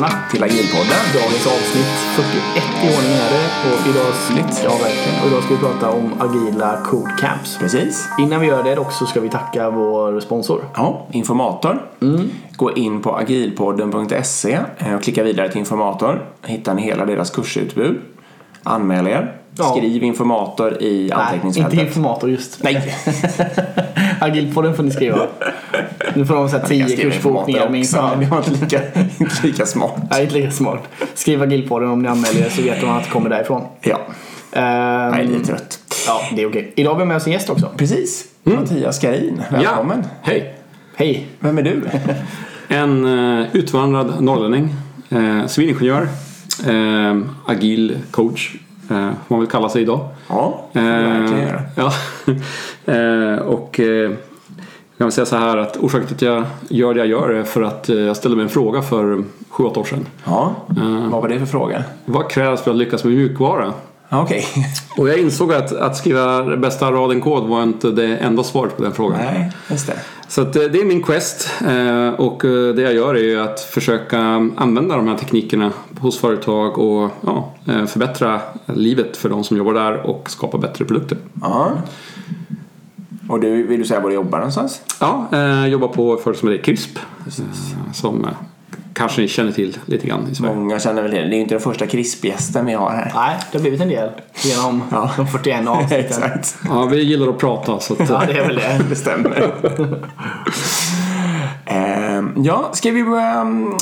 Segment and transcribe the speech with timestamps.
[0.00, 0.30] välkomna.
[0.30, 1.02] till Agilpodden.
[1.14, 1.86] Dagens avsnitt
[2.16, 3.74] 41 i ordningen är det.
[3.74, 4.60] Och idag, Snyggt.
[4.64, 5.20] Ja, verkligen.
[5.22, 7.58] Och idag ska vi prata om agila code camps.
[7.58, 8.08] Precis.
[8.18, 10.64] Innan vi gör det dock så ska vi tacka vår sponsor.
[10.74, 11.82] Ja, informator.
[12.56, 16.26] Gå in på agilpodden.se eh, och klicka vidare till informator.
[16.44, 17.96] Hittar ni hela deras kursutbud.
[18.66, 19.32] Anmäl er.
[19.58, 19.64] Ja.
[19.64, 21.80] Skriv informator i Nej, inte anteckningsfältet.
[21.80, 22.62] informator just.
[22.62, 22.94] Nej,
[24.20, 25.18] Agilpodden får ni skriva.
[26.14, 28.16] Nu får de så här jag 10 skriver kursbokningar med informator.
[28.20, 28.80] det var inte lika,
[29.18, 30.02] inte lika smart.
[30.10, 30.82] Nej, inte lika smart.
[31.14, 33.62] Skriv Agilpodden om ni anmäler er så vet de att det kommer därifrån.
[33.80, 33.98] Ja,
[34.56, 35.78] Ehm, jag är lite trött.
[36.06, 36.72] Ja, det är okej.
[36.76, 37.70] Idag har vi med oss en gäst också.
[37.76, 38.24] Precis.
[38.42, 40.04] Mattias Skarin, välkommen.
[40.22, 40.54] Hej!
[40.96, 41.26] Hej!
[41.40, 41.82] Vem är du?
[42.68, 44.74] En uh, utvandrad norrlänning,
[45.12, 46.08] uh, civilingenjör,
[46.66, 48.54] eh, agil coach,
[48.90, 50.08] uh, får man väl kalla sig idag.
[50.28, 51.62] Ja, Eh, verkligen göra.
[51.74, 51.92] ja.
[52.94, 53.86] Eh, och uh,
[54.96, 57.42] jag kan säga så här att orsaken till att jag gör det jag gör är
[57.42, 60.06] för att eh, jag ställde mig en fråga för 7-8 år sedan.
[60.24, 60.54] Ja,
[61.10, 61.84] vad var det för fråga?
[62.04, 63.72] Vad krävs för att lyckas med mjukvara?
[64.10, 64.46] Okej.
[64.96, 68.82] Och jag insåg att, att skriva bästa raden kod var inte det enda svaret på
[68.82, 69.18] den frågan.
[69.18, 69.96] Nej, just det.
[70.28, 73.40] Så att eh, det är min quest eh, och eh, det jag gör är ju
[73.40, 74.18] att försöka
[74.56, 77.52] använda de här teknikerna hos företag och ja,
[77.86, 81.18] förbättra livet för de som jobbar där och skapa bättre produkter.
[81.40, 81.72] Ja.
[83.28, 84.80] Och du, vill du säga var du jobbar någonstans?
[85.00, 86.98] Ja, jag jobbar på ett företag som heter CRISP
[87.92, 88.26] som
[88.96, 90.54] kanske ni känner till lite grann i Sverige.
[90.54, 91.26] Många känner väl till det.
[91.26, 93.12] Det är ju inte den första krispgästen vi har här.
[93.14, 94.10] Nej, det har blivit en del
[94.42, 95.10] genom Ja.
[95.16, 95.98] de 41 avsnitten.
[96.00, 96.56] Exakt.
[96.68, 98.80] Ja, vi gillar att prata så att, Ja, det är väl det.
[98.88, 99.52] Det stämmer.
[101.68, 103.76] Ehm, ja, ska vi börja um,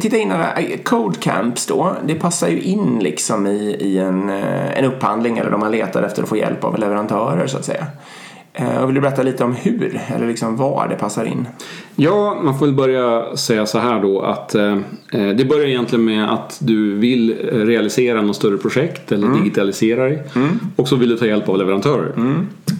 [0.00, 0.76] titta in här.
[0.84, 1.96] Code Camps då.
[2.06, 6.02] Det passar ju in liksom i, i en, eh, en upphandling eller om man letar
[6.02, 7.86] efter att få hjälp av leverantörer så att säga.
[8.60, 11.46] Uh, vill du berätta lite om hur eller liksom var det passar in?
[11.96, 14.76] Ja, man får väl börja säga så här då att eh,
[15.10, 20.22] det börjar egentligen med att du vill eh, realisera något större projekt eller digitalisera dig
[20.76, 22.12] och så vill du ta hjälp av leverantörer.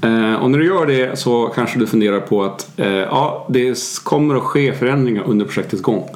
[0.02, 3.78] Eh, och när du gör det så kanske du funderar på att eh, ja, det
[4.04, 6.08] kommer att ske förändringar under projektets gång.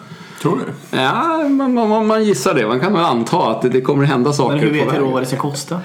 [0.42, 0.96] Tror du?
[0.98, 2.66] Ja, man, man, man gissar det.
[2.66, 5.06] Man kan väl anta att det, det kommer hända saker Men hur vet du då
[5.06, 5.80] vad det ska kosta?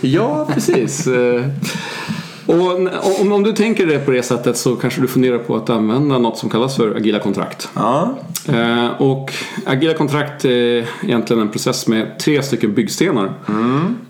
[0.00, 1.08] Ja, precis.
[2.46, 5.70] Och om, om du tänker det på det sättet så kanske du funderar på att
[5.70, 7.68] använda något som kallas för agila kontrakt.
[7.74, 8.18] Ja.
[8.48, 9.32] Eh, och
[9.66, 13.32] agila kontrakt är egentligen en process med tre stycken byggstenar.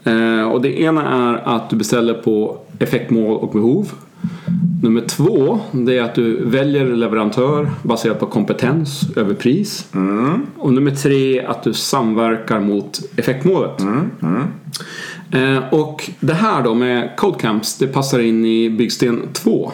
[0.05, 3.93] Eh, och det ena är att du beställer på effektmål och behov.
[4.83, 9.89] Nummer två det är att du väljer leverantör baserat på kompetens över pris.
[10.57, 13.81] Och nummer tre att du samverkar mot effektmålet.
[15.31, 19.73] Eh, och det här då med Code Camps det passar in i byggsten 2.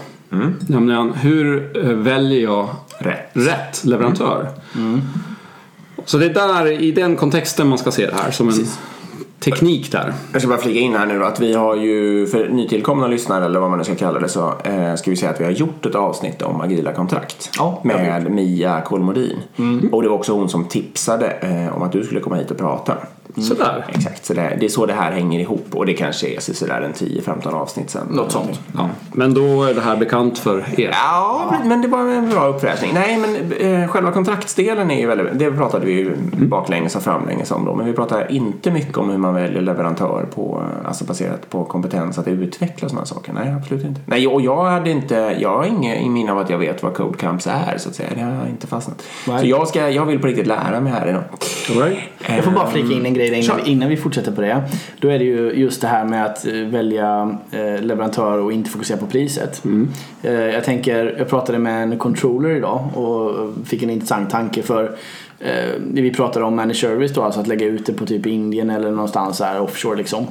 [0.68, 3.30] Nämligen hur eh, väljer jag Rätt.
[3.32, 4.48] rätt leverantör?
[6.04, 8.66] Så det är där i den kontexten man ska se det här som en
[9.44, 10.12] teknik där.
[10.32, 13.60] Jag ska bara flika in här nu att vi har ju för nytillkomna lyssnare eller
[13.60, 15.86] vad man nu ska kalla det så eh, ska vi säga att vi har gjort
[15.86, 19.38] ett avsnitt om agila kontrakt Ja, med Mia Kolmodin.
[19.92, 22.58] Och det var också hon som tipsade eh, om att du skulle komma hit och
[22.58, 22.97] prata.
[23.37, 23.84] Sådär.
[23.88, 26.54] Exakt, så det, det är så det här hänger ihop och det kanske är så
[26.54, 28.06] sådär en 10-15 avsnitt sen.
[28.10, 28.60] Något sånt.
[28.76, 28.88] Ja.
[29.12, 30.91] Men då är det här bekant för er.
[30.93, 32.91] Ja, men det var en bra uppfräschning.
[32.94, 37.50] Nej, men eh, själva kontraktsdelen är ju väldigt, det pratade vi ju baklänges och framlänges
[37.50, 37.75] om då.
[37.75, 42.19] Men vi pratar inte mycket om hur man väljer leverantör på, alltså baserat på kompetens
[42.19, 43.32] att utveckla sådana saker.
[43.32, 44.00] Nej, absolut inte.
[44.06, 46.94] Nej, och jag hade inte, jag har inget i minne av att jag vet vad
[46.94, 48.09] Code Camps är så att säga.
[48.14, 49.03] Det har jag inte fastnat.
[49.28, 49.41] Nej.
[49.41, 51.22] Så jag, ska, jag vill på riktigt lära mig här idag.
[51.69, 51.99] Right.
[52.26, 54.62] Jag får bara flika in en grej där innan, innan vi fortsätter på det.
[54.99, 58.71] Då är det ju just det här med att eh, välja eh, leverantör och inte
[58.71, 59.62] fokusera på priset.
[60.22, 64.97] Eh, jag tänker, jag pratade med en controller idag och fick en intressant tanke för
[65.38, 68.70] eh, vi pratade om managed service då, alltså att lägga ut det på typ Indien
[68.70, 70.26] eller någonstans här offshore liksom.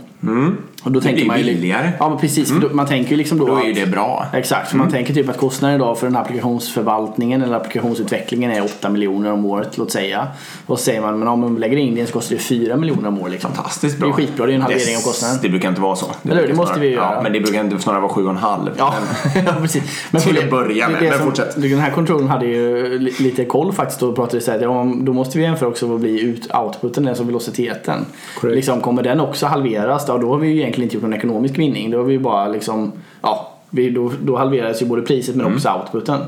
[0.83, 1.91] Och då Det tänker blir man ju, billigare.
[1.99, 3.85] Ja men precis, för då, man tänker ju liksom då, Då är ju att- det
[3.85, 4.25] bra.
[4.33, 8.63] Exakt, för man tänker typ att kostnaden idag för den här applikationsförvaltningen eller applikationsutvecklingen är
[8.63, 10.27] 8 miljoner om året, låt säga.
[10.65, 13.07] Och så säger man, men om man lägger in det så kostar det 4 miljoner
[13.07, 13.31] om året.
[13.31, 13.51] Liksom.
[13.53, 14.07] Fantastiskt bra.
[14.07, 15.37] Det är skitbra, det är en halvering av Det- kostnaden.
[15.41, 16.05] Det brukar inte vara så.
[16.23, 16.47] Eller hur?
[16.47, 17.13] Det måste snarare- vi göra.
[17.15, 18.69] Ja, men det brukar inte snarare vara 7,5.
[18.77, 18.93] Ja,
[19.45, 19.83] ja precis.
[20.11, 21.61] Men Till att börja med, det men fortsätt.
[21.61, 25.13] Den här kontrollen hade ju li- lite koll faktiskt och pratade så här, ja, då
[25.13, 28.05] måste vi jämföra också vad blir ut, outputen, alltså velociteten.
[28.43, 31.57] Liksom, kommer den också halveras, då, då har vi ju egentligen inte gjort någon ekonomisk
[31.57, 31.91] vinning.
[31.91, 32.91] Då har vi ju bara liksom,
[33.21, 36.21] ja, vi, då, då halveras ju både priset men också outputen.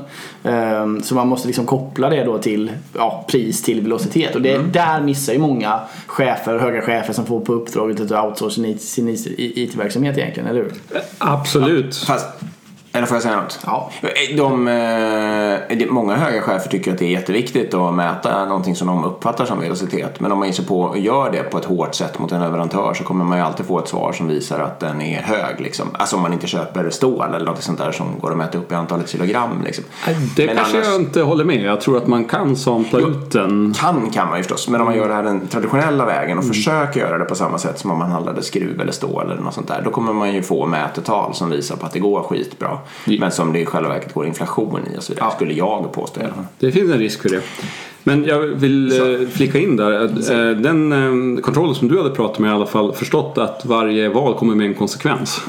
[0.44, 4.34] Ehm, så man måste liksom koppla det då till ja, pris till velocitet.
[4.34, 8.54] Och det, där missar ju många chefer, höga chefer som får på uppdraget att outsourca
[8.54, 10.72] sin, sin IT-verksamhet egentligen, eller hur?
[11.18, 11.96] Absolut.
[11.96, 12.26] Fast
[12.96, 13.58] Eller får jag säga något?
[13.66, 13.90] Ja.
[14.36, 14.74] De, eh,
[15.76, 19.44] det- många höga chefer tycker att det är jätteviktigt att mäta någonting som de uppfattar
[19.44, 20.20] som velocitet.
[20.20, 22.94] Men om man ger på och gör det på ett hårt sätt mot en leverantör
[22.94, 25.60] så kommer man ju alltid få ett svar som visar att den är hög.
[25.60, 25.86] Liksom.
[25.92, 28.72] Alltså om man inte köper stål eller något sånt där som går att mäta upp
[28.72, 29.62] i antalet kilogram.
[29.64, 29.84] Liksom.
[30.36, 31.60] Det Men kanske annars- jag inte håller med.
[31.60, 33.74] Jag tror att man kan sampla ut den.
[33.78, 36.38] Kan kan man ju förstås, men om man gör det här den traditionella vägen Mm.
[36.38, 39.42] och försöker göra det på samma sätt som om man handlade skruv eller stål eller
[39.42, 39.82] något sånt där.
[39.84, 42.78] Då kommer man ju få mätetal som visar på att det går skitbra.
[43.04, 43.16] Ja.
[43.20, 45.30] Men som det i själva verket går inflation i och så vidare.
[45.34, 46.44] Skulle jag påstå fall.
[46.58, 47.40] Det finns en risk för det.
[48.06, 48.92] Men jag vill
[49.22, 50.04] eh, flika in där.
[50.50, 50.92] eh, Den
[51.36, 54.54] eh, kontrollen som du hade pratat med i alla fall förstått att varje val kommer
[54.54, 55.40] med en konsekvens.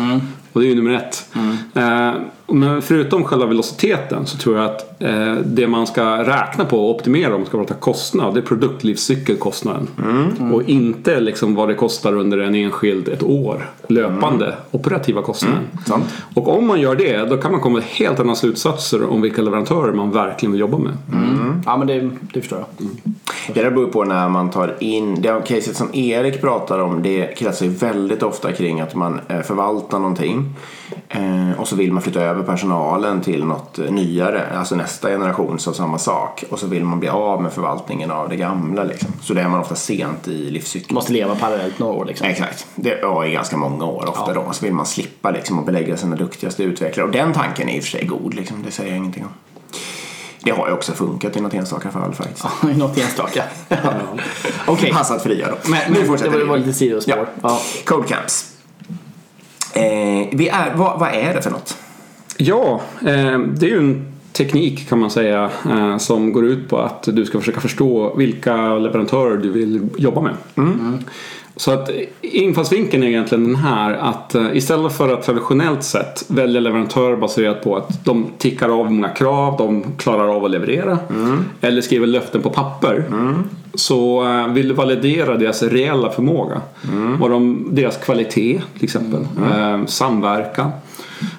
[0.54, 1.30] Och det är ju nummer ett.
[1.74, 2.14] Eh,
[2.47, 6.95] Men förutom själva velociteten så tror jag att eh, det man ska räkna på och
[6.95, 9.88] optimera om man ska prata kostnad det är produktlivscykelkostnaden.
[10.53, 15.59] Och inte liksom vad det kostar under en enskild ett år löpande operativa kostnaden.
[15.86, 16.06] Sant.
[16.33, 19.41] Och om man gör det då kan man komma till helt andra slutsatser om vilka
[19.41, 20.94] leverantörer man verkligen vill jobba med.
[21.65, 22.88] Ja, men det, det förstår jag.
[23.56, 27.38] Det där beror på när man tar in, det caset som Erik pratar om det
[27.38, 30.53] kretsar ju väldigt ofta kring att man eh, förvaltar någonting
[31.10, 35.60] eh, och så vill man flytta över personalen till något eh, nyare, alltså nästa generation
[35.68, 39.14] av samma sak och så vill man bli av med förvaltningen av det gamla liksom.
[39.22, 40.96] Så det är man ofta sent i livscykeln.
[40.96, 42.28] Måste leva parallellt några år liksom.
[42.28, 44.52] Exakt, det ja, i ganska många år ofta då.
[44.52, 47.08] Så vill man slippa liksom att belägga sina duktigaste utvecklare.
[47.08, 48.64] Och den tanken är i och för sig god, liksom.
[48.66, 49.32] det säger jag ingenting om.
[50.46, 52.46] Det har ju också funkat i något enstaka fall faktiskt.
[52.64, 53.44] Ja, i något enstaka.
[54.68, 54.92] Okej.
[54.92, 55.70] Passat fria då.
[55.70, 57.16] Men, nu men fortsätter det var, det var lite sidospår.
[57.18, 57.26] Ja.
[57.42, 57.60] Ja.
[57.86, 58.55] Code Camps.
[59.75, 61.77] Eh, vi är, vad, vad är det för något?
[62.38, 66.77] Ja, eh, det är ju en teknik kan man säga eh, som går ut på
[66.77, 70.33] att du ska försöka förstå vilka leverantörer du vill jobba med.
[71.57, 71.89] Så att
[72.22, 77.75] infallsvinkeln är egentligen den här att istället för att traditionellt sett välja leverantörer baserat på
[77.75, 80.98] att de tickar av många krav, de klarar av att leverera
[81.62, 83.04] eller skriver löften på papper
[83.75, 86.62] så eh, vill du validera deras reella förmåga.
[87.19, 90.72] Vad de, deras kvalitet till exempel, eh, samverkan.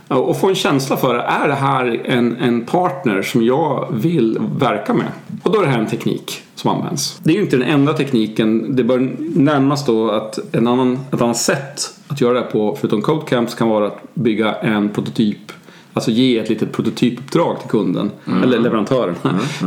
[0.08, 4.94] Och få en känsla för, är det här en, en partner som jag vill verka
[4.94, 5.06] med?
[5.42, 7.20] Och då är det här en teknik som används.
[7.22, 8.76] Det är ju inte den enda tekniken.
[8.76, 13.02] Det bör närmast då att en annan, ett annat sätt att göra det på, förutom
[13.02, 15.52] CodeCamps, kan vara att bygga en prototyp
[15.96, 18.10] Alltså ge ett litet prototypuppdrag till kunden,
[18.42, 19.14] eller leverantören,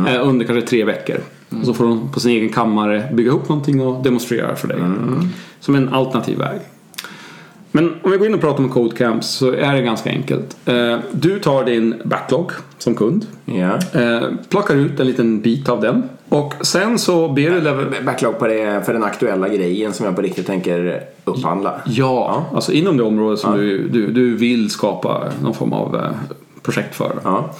[0.08, 1.16] eh, under kanske tre veckor.
[1.60, 4.78] Och så får de på sin egen kammare bygga ihop någonting och demonstrera för dig.
[5.60, 6.60] Som en alternativ väg.
[7.72, 10.56] Men om vi går in och pratar om Code Camps så är det ganska enkelt.
[10.66, 13.26] Eh, Du tar din backlog som kund.
[13.44, 14.00] Ja.
[14.00, 16.02] eh, Plockar ut en liten bit av den.
[16.28, 20.16] Och sen så ber du lever- Backlog på det för den aktuella grejen som jag
[20.16, 21.80] på riktigt tänker upphandla.
[21.86, 26.10] Ja, alltså inom det område som du, du, du vill skapa någon form av eh,
[26.62, 27.12] projekt för.
[27.24, 27.50] Ja.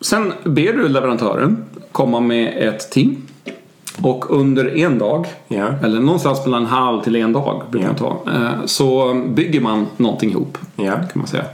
[0.00, 3.16] Sen ber du leverantören komma med ett team.
[4.02, 5.68] Och under en dag, Ja.
[5.84, 9.86] eller någonstans mellan en halv till en dag brukar man ta, eh, så bygger man
[9.96, 10.58] någonting ihop.
[10.76, 10.92] Ja.
[10.92, 11.44] Kan man säga.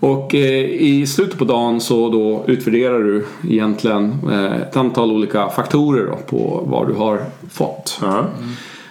[0.00, 5.48] Och eh, i slutet på dagen så då utvärderar du egentligen eh, ett antal olika
[5.48, 7.20] faktorer på vad du har
[7.50, 7.98] fått.
[8.02, 8.24] Ja.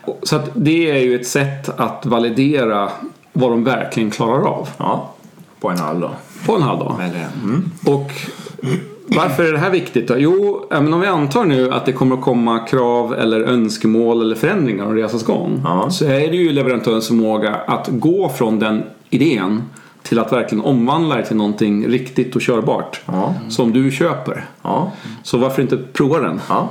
[0.01, 2.90] Och- Så det är ju ett sätt att validera
[3.33, 5.11] vad de verkligen klarar av ja.
[5.59, 6.09] På en halv då.
[6.45, 6.95] på en halv dag.
[7.44, 7.71] Mm.
[7.85, 8.11] Och
[9.07, 10.16] varför är det här viktigt då?
[10.18, 14.35] Jo, men om vi antar nu att det kommer att komma krav eller önskemål eller
[14.35, 15.62] förändringar under resans gång.
[15.64, 15.90] Ja.
[15.90, 19.64] Så är det ju leverantörens förmåga att gå från den idén
[20.04, 23.02] till att verkligen omvandla det till någonting riktigt och körbart.
[23.06, 23.35] Ja.
[23.50, 24.45] Som du köper.
[24.62, 24.92] Ja.
[25.24, 26.42] Så varför inte prova den?
[26.50, 26.69] Ja.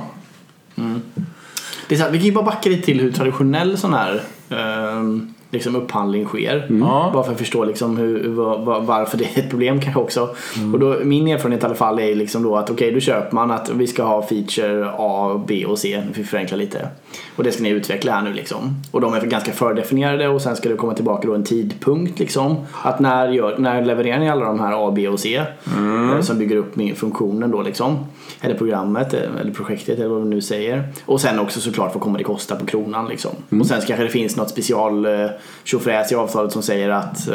[1.87, 4.23] Det är så här, vi kan ju bara backa lite till hur traditionell sån här
[4.49, 6.67] ehm, liksom upphandling sker.
[6.79, 7.11] Ja.
[7.13, 10.29] Bara för att förstå liksom hur, var, var, varför det är ett problem kanske också.
[10.73, 13.51] Och då, min erfarenhet i alla fall är liksom då att okej, då köper man
[13.51, 16.03] att vi ska ha feature A, B och C.
[16.15, 16.87] Vi förenkla lite.
[17.35, 18.75] Och det ska ni utveckla här nu liksom.
[18.91, 22.55] Och de är ganska fördefinierade och sen ska det komma tillbaka då en tidpunkt liksom.
[22.81, 26.37] Att när, gör, när levererar ni alla de här A, B och C eh, som
[26.37, 27.97] bygger upp min funktionen då liksom.
[28.41, 30.83] Eller programmet eh, eller projektet eller vad vi nu säger.
[31.05, 33.31] Och sen också såklart vad kommer det kosta på kronan liksom.
[33.59, 35.29] Och sen kanske det finns något special eh,
[35.63, 37.29] tjofräs i avtalet som säger att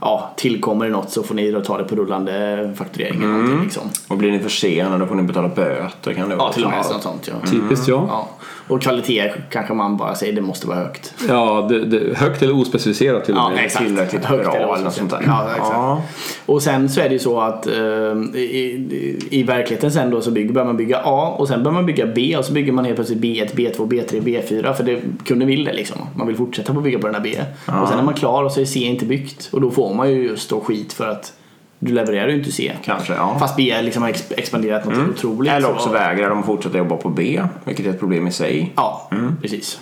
[0.00, 3.82] ja, tillkommer det något så får ni ta det på rullande fakturering någonting liksom.
[4.08, 6.52] Och blir ni försenade då får ni betala böter kan det Ja, vara.
[6.52, 7.50] till och med något sånt ja.
[7.50, 8.04] Typiskt ja.
[8.08, 8.28] ja.
[8.68, 11.14] Och kvalitet kanske man bara säger det måste vara högt.
[11.28, 13.64] Ja, det, det, högt eller ospecificerat till och Ja, med.
[13.64, 13.84] exakt.
[13.84, 15.22] tillräckligt Högt bra eller något sånt där.
[15.26, 15.70] Ja, exakt.
[15.72, 16.02] Ja.
[16.46, 20.30] Och sen så är det ju så att i, i, i verkligheten sen då så
[20.30, 22.84] bygger, börjar man bygga A och sen börjar man bygga B och så bygger man
[22.84, 25.98] helt plötsligt B1, B2, B3, B4 för det, kunden vill det liksom.
[26.14, 27.38] Man vill fortsätta på att bygga på den här B.
[27.82, 30.10] Och sen är man klar och så är C inte byggt och då får man
[30.10, 31.32] ju just då skit för att
[31.78, 32.72] du levererar ju inte C.
[32.84, 33.36] Kanske, ja.
[33.40, 35.52] Fast B liksom har ex- expanderat något otroligt.
[35.52, 38.72] Eller så- också vägrar de fortsätta jobba på B, vilket är ett problem i sig.
[38.76, 39.10] Ja,
[39.42, 39.78] precis.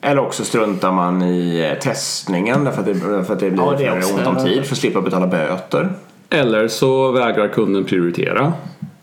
[0.00, 3.94] Eller också struntar man i eh, testningen därför att det, därför att det blir Ja,
[3.94, 5.90] det för ont om tid för att slippa betala böter.
[6.30, 8.52] Eller så vägrar kunden prioritera.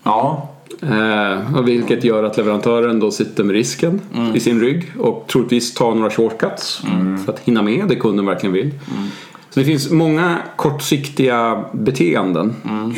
[0.04, 0.50] Ja,
[0.82, 4.02] Eh, vilket gör att leverantören då sitter med risken
[4.36, 6.82] i sin rygg och troligtvis tar några shortcuts
[7.26, 8.72] för att hinna med det kunden verkligen vill.
[9.56, 12.54] Så det finns många kortsiktiga beteenden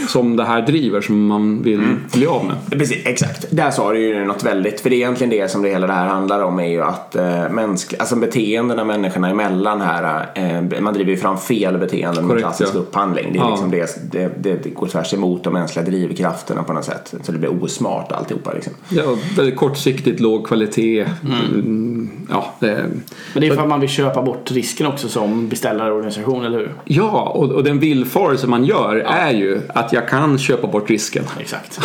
[0.10, 1.82] som det här driver som man vill
[2.14, 2.80] bli av med.
[2.80, 3.46] Precis, exakt.
[3.50, 5.94] Där sa du ju något väldigt, för det är egentligen det som det hela det
[5.94, 10.94] här handlar om är ju att eh, mänsk, alltså beteendena människorna emellan här, eh, man
[10.94, 12.80] driver ju fram fel beteenden med Korrekt, klassisk ja.
[12.80, 13.34] upphandling.
[13.34, 13.50] Det, är Ja.
[13.50, 17.14] liksom det, det, det, det går tvärs emot de mänskliga drivkrafterna på något sätt.
[17.24, 18.74] Så det blir osmart alltihopa liksom.
[18.90, 19.04] Ja,
[19.38, 21.06] väldigt kortsiktigt, låg kvalitet.
[21.54, 22.10] Mm.
[22.30, 22.86] Ja, det,
[23.34, 26.74] Men det är för att man vill köpa bort risken också som beställarorganisation, eller hur?
[26.86, 31.24] ja och, och den villfarelse man gör är ju att jag kan köpa bort risken.
[31.40, 31.80] Exakt.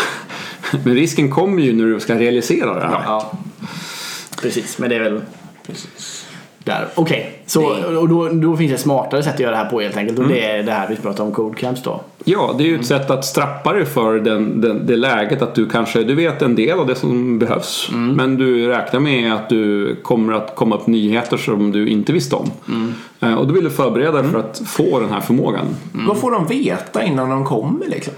[0.85, 3.03] Men risken kommer ju när du ska realisera det här.
[3.07, 3.33] Ja.
[4.43, 5.21] Precis, men det är väl
[6.65, 6.89] där.
[6.95, 7.67] Okej, så
[7.99, 10.19] och då, då finns det smartare sätt att göra det här på helt enkelt.
[10.19, 12.01] Och det är det här vi pratar om code camps då.
[12.25, 15.55] Ja, det är ju ett sätt att straffa dig för den, den, det läget att
[15.55, 17.89] du kanske, du vet en del av det som behövs.
[17.93, 22.37] Men du räknar med att du kommer att komma upp nyheter som du inte visste
[22.37, 22.51] om.
[23.21, 25.67] Eh, Och då vill du förbereda dig för att få den här förmågan.
[25.93, 28.15] Vad får de veta innan de kommer liksom?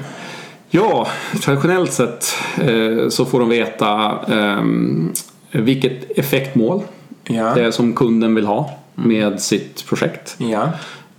[0.71, 1.07] Ja,
[1.45, 5.13] traditionellt sett eh, så får de veta ehm,
[5.61, 6.83] vilket effektmål
[7.27, 7.55] Ja.
[7.55, 10.35] det är som kunden vill ha med sitt projekt.
[10.39, 10.69] Ja.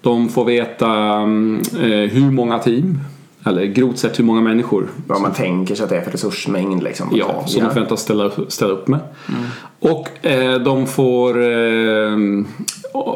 [0.01, 2.99] De får veta mm, eh, hur många team,
[3.45, 6.83] eller grovt sett hur många människor Vad man tänker sig att det är för resursmängd
[6.83, 7.09] liksom.
[7.13, 8.99] Ja, som de förväntas ställa, ställa upp med.
[9.29, 9.41] Mm.
[9.79, 12.17] Och eh, de får eh,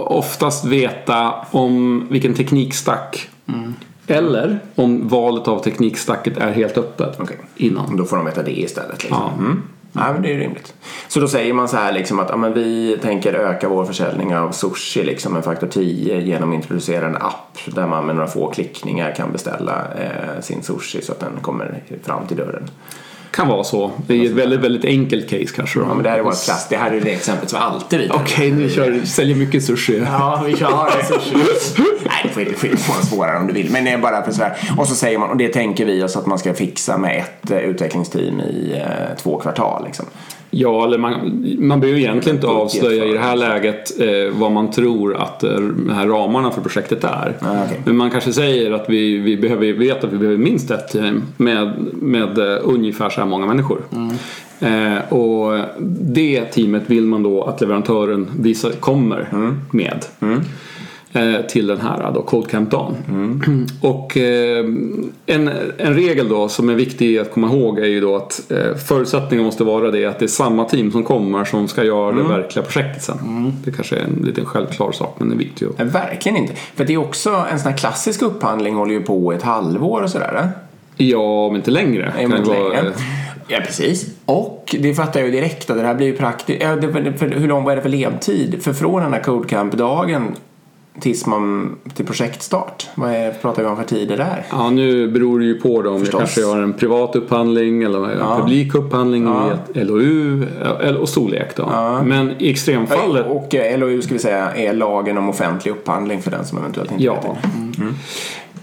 [0.07, 3.73] oftast veta om vilken teknikstack Mm.
[4.07, 7.37] eller om valet av teknikstacket är helt öppet Okej.
[7.55, 7.97] innan.
[7.97, 9.03] Då får de veta det istället.
[9.03, 9.17] Liksom.
[9.21, 9.33] Ja.
[9.45, 9.61] Mm.
[9.91, 10.73] Ja, men det är ju rimligt.
[11.07, 14.35] Så då säger man så här liksom att ja, men vi tänker öka vår försäljning
[14.35, 18.27] av sushi liksom en faktor 10 genom att introducera en app där man med några
[18.27, 22.69] få klickningar kan beställa eh, sin sushi så att den kommer fram till dörren.
[23.31, 23.91] Kan vara så.
[24.07, 25.79] Det är ett väldigt, väldigt enkelt case kanske.
[25.79, 25.85] Då.
[25.85, 26.67] Ja, men det här är vårt klass.
[26.69, 30.03] Det här är det exemplet som alltid vi Okej, ni kör, säljer mycket sushi.
[30.05, 31.37] Ja, vi kör resurser.
[32.23, 33.71] Nej, det får inte får vara svårare om du vill.
[33.71, 34.57] Men det är bara för så här.
[34.77, 37.51] Och så säger man, och det tänker vi oss att man ska fixa med ett
[37.51, 39.83] eh, utvecklingsteam i eh, två kvartal.
[39.85, 40.05] Liksom.
[40.51, 44.71] Ja, eller man, man behöver egentligen inte avslöja i det här läget eh, vad man
[44.71, 47.37] tror att eh, de här ramarna för projektet är.
[47.41, 47.81] Ah, okej.
[47.85, 51.23] Men man kanske säger att vi, vi behöver vet att vi behöver minst ett team
[51.37, 53.81] med, med ungefär så här många människor.
[54.59, 55.59] Eh, och
[55.99, 59.27] det teamet vill man då att leverantören visar, kommer
[59.71, 60.05] med.
[60.21, 60.37] eh,
[61.49, 62.95] Till den här då, Codecamp-dagen.
[63.81, 64.65] Och eh,
[65.25, 65.47] en,
[65.77, 69.45] en regel då som är viktig att komma ihåg är ju då att eh, förutsättningen
[69.45, 72.65] måste vara det att det är samma team som kommer som ska göra det verkliga
[72.65, 73.53] projektet sen.
[73.65, 76.53] Det kanske är en liten självklar sak men det är viktigt att verkligen inte.
[76.75, 80.09] För det är också en sån här klassisk upphandling håller ju på ett halvår och
[80.09, 80.35] sådär.
[80.43, 80.47] eh?
[81.07, 82.13] Ja, men inte längre.
[82.15, 82.87] Nej, men det vara, längre.
[82.87, 82.93] eh,
[83.51, 84.05] Ja, precis.
[84.25, 86.63] Och det fattar jag ju direkt att det här blir ju praktiskt.
[87.21, 88.63] Hur lång vad är det för ledtid?
[88.63, 90.23] För från den här Codecamp-dagen
[91.01, 92.87] tills man till projektstart.
[92.95, 94.45] Vad är, pratar vi om för tider där?
[94.51, 96.13] Ja, nu beror det ju på då om Förstås.
[96.13, 98.37] jag kanske har en privat upphandling eller en Ja.
[98.39, 99.51] publik upphandling Ja.
[99.53, 100.47] ett LOU
[100.81, 101.69] eller- och storlek då.
[102.05, 106.31] Men i extremfallet Och eh, LOU ska vi säga är lagen om offentlig upphandling för
[106.31, 107.13] den som eventuellt inte Ja.
[107.13, 107.39] vet det.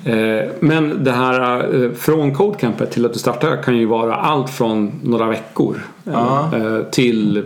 [0.04, 4.50] Eh, Men det här eh, från Codecampet till att du startar kan ju vara allt
[4.50, 6.50] från några veckor Ja.
[6.90, 7.42] till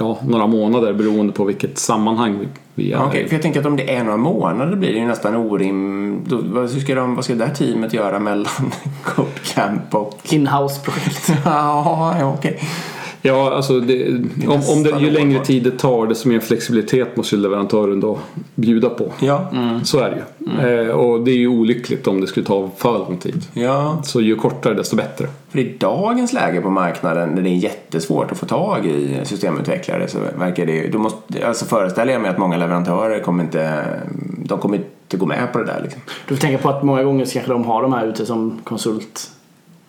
[0.00, 3.28] ja, några månader beroende på vilket sammanhang vi- är Ja, Okej, i.
[3.28, 6.32] för jag tänker att om det är några månader blir det ju nästan orimligt.
[6.32, 8.46] Vad ska, de, vad ska det här teamet göra mellan
[9.04, 10.18] Codecamp och...
[10.32, 11.32] Inhouse-projekt.
[11.44, 12.60] Ja, ja, okej.
[13.22, 14.08] Ja, alltså det,
[14.48, 18.18] om, om det, ju längre tid det tar desto mer flexibilitet måste ju leverantören då
[18.54, 19.12] bjuda på.
[19.20, 19.50] Ja.
[19.84, 20.80] Så är det ju.
[20.80, 23.42] Eh, och det är ju olyckligt om det skulle ta för lång tid.
[23.52, 25.26] ja, Så ju kortare desto bättre.
[25.50, 30.08] för i dagens läge på marknaden när det är jättesvårt att få tag i systemutvecklare
[30.08, 30.98] så verkar det ju...
[30.98, 33.84] Måste, alltså föreställer jag mig att många leverantörer kommer inte...
[34.44, 36.02] De kommer inte gå med på det där liksom.
[36.28, 39.30] Du får tänka på att många gånger kanske de har de här ute som konsult.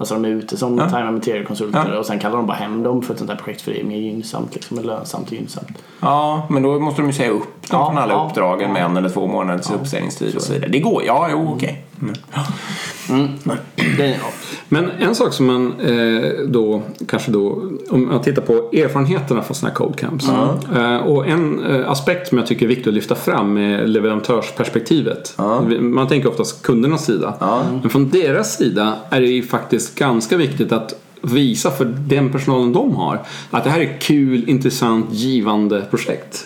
[0.01, 0.89] Alltså de är ute som Ja.
[0.89, 2.00] time and material konsulter Ja.
[2.00, 3.84] och sen kallar de bara hem dem för ett sånt här projekt för det är
[3.84, 5.67] mer gynnsamt liksom, lönsamt och gynnsamt.
[6.00, 8.84] Ja, men då måste de ju säga upp dem Ja, från alla ja, uppdragen med
[8.86, 10.70] en eller två månaders uppsägningstid och så vidare.
[10.70, 11.84] Det går, ja, jo, okej.
[13.10, 13.27] Mm.
[13.98, 14.15] Det, ja.
[14.70, 19.55] Men en sak som man eh, då kanske då om man tittar på erfarenheterna från
[19.55, 20.29] sådana här code camps.
[20.75, 25.34] Eh, och en eh, aspekt som jag tycker är viktig att lyfta fram är leverantörsperspektivet.
[25.79, 27.34] Man tänker oftast kundernas sida.
[27.81, 32.74] Men från deras sida är det ju faktiskt ganska viktigt att visa för den personalen
[32.74, 36.46] de har att det här är kul, intressant, givande projekt.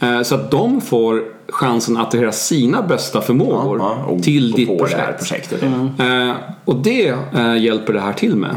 [0.00, 4.56] Eh, Så att de får chansen att attrahera sina bästa förmågor Ja, och till gå
[4.56, 5.50] ditt på det här projekt.
[5.50, 5.62] projektet.
[6.00, 6.32] Eh,
[6.64, 8.56] och det eh, hjälper det här till med.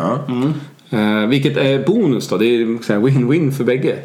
[0.94, 2.66] Eh, vilket är bonus då, det är
[3.00, 3.98] win-win för bägge.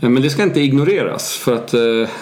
[0.00, 1.80] Eh, men det ska inte ignoreras för att eh,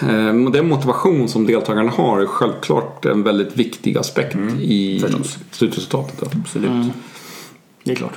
[0.09, 5.37] eh, den motivation som deltagarna har är självklart en väldigt viktig aspekt i Förstås.
[5.51, 6.19] slutresultatet.
[6.19, 6.39] Då.
[6.39, 6.71] Absolut.
[7.83, 8.13] det är klart.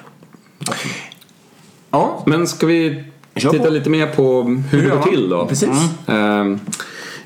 [1.90, 3.70] Ja, Men ska vi titta på.
[3.70, 5.46] lite mer på hur det går till då?
[5.46, 5.68] Precis.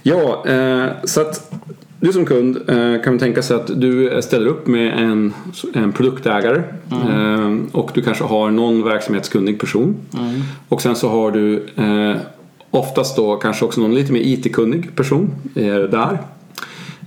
[0.03, 1.53] Ja, eh, så att
[2.01, 5.35] du som kund eh, kan tänka sig att du ställer upp med en,
[5.75, 9.97] en produktägare Ehm, och du kanske har någon verksamhetskunnig person.
[10.69, 12.17] Och sen så har du eh,
[12.71, 16.19] oftast då kanske också någon lite mer IT-kunnig person eh, där.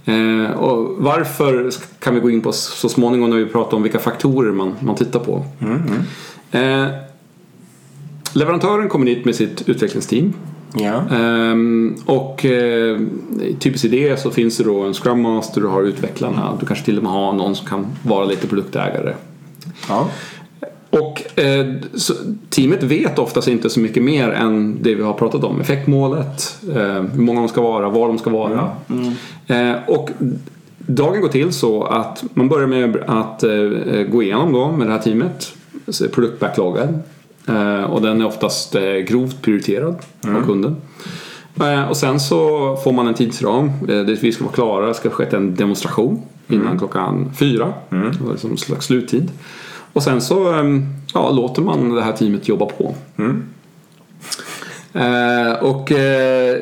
[0.06, 4.00] Eh, och varför kan vi gå in på så småningom när vi pratar om vilka
[4.00, 5.46] faktorer man, man tittar på.
[6.52, 6.88] Eh,
[8.34, 10.34] leverantören kommer dit med sitt utvecklingsteam.
[10.78, 11.16] Ja.
[11.16, 13.00] Ehm, och eh,
[13.60, 16.86] typiskt i det så finns det då en Scrum Master, du har utvecklarna, du kanske
[16.86, 19.14] till och med har någon som kan vara lite produktägare.
[19.90, 20.08] ja.
[20.90, 22.14] Och eh, så,
[22.50, 25.62] teamet vet oftast inte så mycket mer än det vi har pratat om.
[25.62, 28.72] Effektmålet, eh, hur många de ska vara, var de ska vara.
[29.48, 30.10] Eh, och
[30.78, 34.94] dagen går till så att man börjar med att eh, gå igenom då med det
[34.94, 35.54] här teamet
[36.12, 37.04] produktbackloggen.
[37.48, 39.96] Eh, och den är oftast eh, grovt prioriterad
[40.28, 40.76] av kunden.
[41.60, 43.72] Eh, och sen så får man en tidsram.
[44.22, 47.74] Vi ska vara klara, det ska ha skett en demonstration innan klockan fyra.
[47.90, 49.32] Det var liksom en slags sluttid.
[49.94, 52.96] Och sen så ehm, ja, låter man det här teamet jobba på.
[54.94, 56.58] Eh, och eh,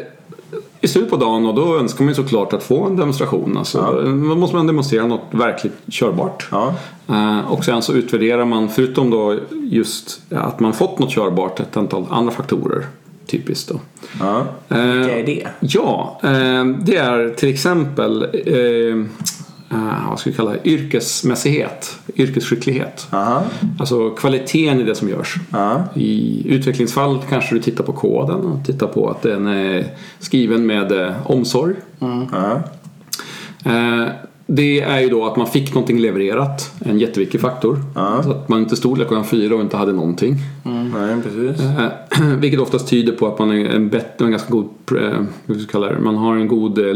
[0.84, 3.58] i slutet på dagen och då önskar man ju såklart att få en demonstration.
[3.58, 6.48] Alltså, Då måste man demonstrera något verkligt körbart.
[6.52, 6.74] Ja.
[7.10, 11.78] Eh, och sen så utvärderar man, förutom då just att man fått något körbart, ett
[11.78, 12.86] antal andra faktorer.
[13.28, 13.80] Typiskt då.
[14.20, 14.40] ja.
[14.70, 15.48] Eh, Vilka är det?
[15.60, 18.28] Ja, eh, det är till exempel
[19.74, 20.70] eh, vad ska vi kalla det?
[20.70, 23.08] yrkesmässighet, yrkesskicklighet.
[23.12, 23.44] Aha.
[23.80, 25.36] Alltså kvaliteten i det som görs.
[25.52, 25.84] Ja.
[25.96, 29.86] I utvecklingsfall kanske du tittar på koden och tittar på att den är
[30.20, 31.76] skriven med eh, omsorg.
[32.32, 32.64] Ja.
[33.66, 34.08] Eh,
[34.48, 37.78] det är ju då att man fick någonting levererat, en jätteviktig faktor.
[38.24, 40.36] Så att man inte stod där klockan fyra och inte hade någonting.
[40.64, 41.66] Nej, precis.
[41.66, 41.88] Eh,
[42.38, 46.36] Vilket oftast tyder på att man är en, bättre, en ganska god, eh, man har
[46.36, 46.94] en god eh,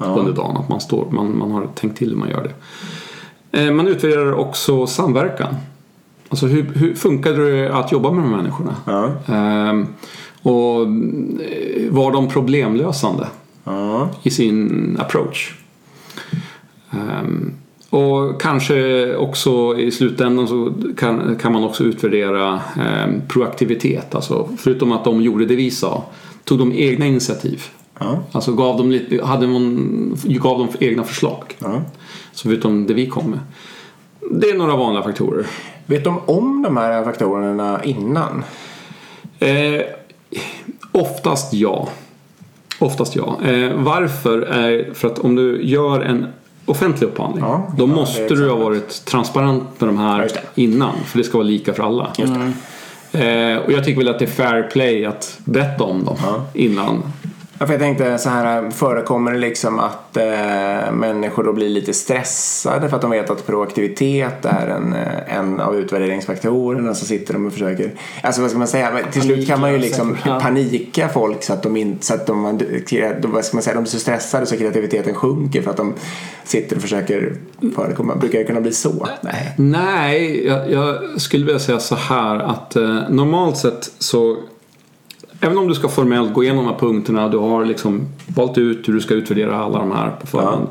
[0.00, 0.56] ledningsförmåga under dagen.
[0.56, 2.54] Att man, står, man, man har tänkt till hur man gör det.
[3.64, 5.54] Eh, Man utvärderar också samverkan.
[6.28, 8.74] Alltså hur, hur funkar det att jobba med de här människorna?
[8.86, 9.12] Ja.
[9.34, 9.86] Ehm,
[10.42, 10.82] och
[11.42, 13.26] eh, var de problemlösande
[13.64, 14.08] Ja.
[14.22, 15.54] i sin approach?
[16.90, 17.52] Ehm,
[17.90, 24.14] och kanske också i slutändan så kan, kan man också utvärdera ehm, proaktivitet.
[24.14, 26.04] Alltså förutom att de gjorde det vi sa,
[26.44, 27.62] tog de egna initiativ.
[28.00, 28.18] Ja.
[28.32, 31.44] Alltså gav de, lite, hade man, gav de egna förslag.
[31.58, 31.82] Ja.
[32.32, 33.40] Så förutom det vi kom med.
[34.30, 35.46] Det är några vanliga faktorer.
[35.86, 38.44] Vet de om de här faktorerna innan?
[39.38, 39.82] Eh,
[40.92, 41.88] oftast ja.
[42.78, 43.38] Oftast ja.
[43.44, 46.26] Eh, varför är för att om du gör en
[46.66, 50.94] offentlig upphandling Ja, då ja, måste du ha varit transparent med de här innan.
[51.04, 52.12] För det ska vara lika för alla.
[52.16, 52.52] Det.
[53.12, 56.16] Eh, och jag tycker väl att det är fair play att berätta om dem
[56.54, 57.02] innan.
[57.62, 61.92] Ja, för jag tänkte så här, förekommer det liksom att eh, människor då blir lite
[61.94, 67.32] stressade för att de vet att proaktivitet är en, eh, en av utvärderingsfaktorerna så sitter
[67.34, 67.90] de och försöker,
[68.22, 70.40] alltså vad ska man säga, Men till slut kan man ju liksom Ja.
[70.40, 72.60] panika folk så att de inte, så att de,
[73.20, 75.94] de, vad ska man säga, de blir så stressade så kreativiteten sjunker för att de
[76.44, 77.34] sitter och försöker
[77.74, 79.08] förekomma, brukar det kunna bli så?
[79.20, 79.54] Nej.
[79.56, 84.36] Nej, jag, jag skulle vilja säga så här att eh, normalt sett så
[85.40, 88.88] Även om du ska formellt gå igenom de här punkterna, du har liksom valt ut
[88.88, 90.66] hur du ska utvärdera alla de här på förhand.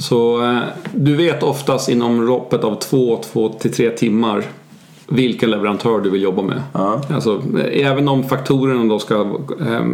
[0.00, 0.60] Så eh,
[0.92, 4.44] du vet oftast inom loppet av två, två till tre timmar
[5.08, 6.62] vilken leverantör du vill jobba med.
[6.72, 7.00] Ja.
[7.10, 7.42] Alltså,
[7.72, 9.14] även om faktorerna då ska
[9.60, 9.86] eh,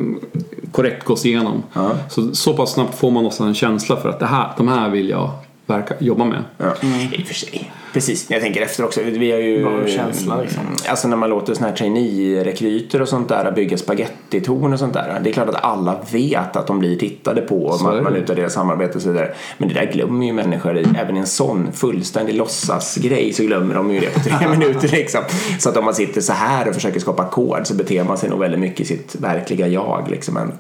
[0.72, 1.62] korrekt gås igenom.
[1.72, 1.90] Ja.
[2.10, 4.90] Så, så pass snabbt får man också en känsla för att det här, de här
[4.90, 5.30] vill jag
[5.66, 6.44] verka, jobba med.
[6.58, 6.72] Ja.
[7.12, 7.72] I och för sig.
[7.94, 9.00] Precis, jag tänker efter också.
[9.02, 9.64] Vi har ju...
[9.64, 10.62] Bra känsla, liksom.
[10.88, 15.20] Alltså när man låter såna här trainee-rekryter och sånt där bygga spagettitorn och sånt där.
[15.24, 18.48] Det är klart att alla vet att de blir tittade på och man, man utvärderar
[18.48, 19.34] samarbete och så vidare.
[19.58, 20.86] Men det där glömmer ju människor i.
[20.98, 25.20] Även i en sån fullständig låtsasgrej så glömmer de ju det på tre minuter liksom.
[25.58, 28.30] Så att om man sitter så här och försöker skapa kod så beter man sig
[28.30, 30.34] nog väldigt mycket i sitt verkliga jag liksom.
[30.34, 30.52] Men,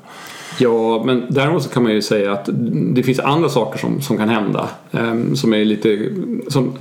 [0.58, 2.48] Ja, men däremot så kan man ju säga att
[2.94, 4.68] det finns andra saker som, som kan hända.
[4.92, 6.08] ehm, som är lite...
[6.48, 6.78] Som,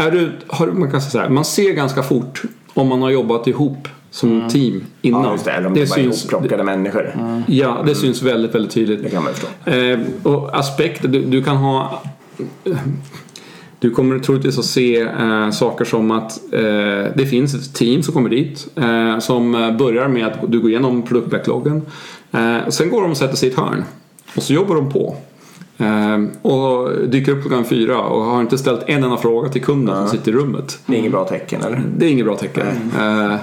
[0.00, 2.42] är du, har, man kan säga så här, man ser ganska fort
[2.74, 5.24] om man har jobbat ihop som team innan.
[5.24, 7.14] ja, just det, eller om det, bara är ihopplockade människor.
[7.46, 9.02] Ja, det syns väldigt, väldigt tydligt.
[9.02, 9.70] Det kan man förstå.
[9.70, 12.02] Eh, och aspekter, du, du kan ha...
[13.78, 16.60] Du kommer troligtvis att se eh, saker som att eh,
[17.14, 20.70] det finns ett team som kommer dit eh, som eh, börjar med att du går
[20.70, 21.82] igenom produktbackloggen.
[22.32, 23.84] Eh, sen går de och sätter sig i ett hörn
[24.36, 25.16] och så jobbar de på.
[25.80, 29.96] Eh, och dyker upp klockan fyra och har inte ställt en enda fråga till kunden
[29.96, 30.78] som sitter i rummet.
[30.86, 31.82] Det är inget bra tecken eller?
[31.96, 32.66] Det är inget bra tecken.
[32.98, 33.36] Eh,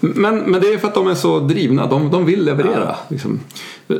[0.00, 1.86] Men, men det är för att de är så drivna.
[1.86, 2.96] De, de vill leverera.
[3.08, 3.40] Liksom.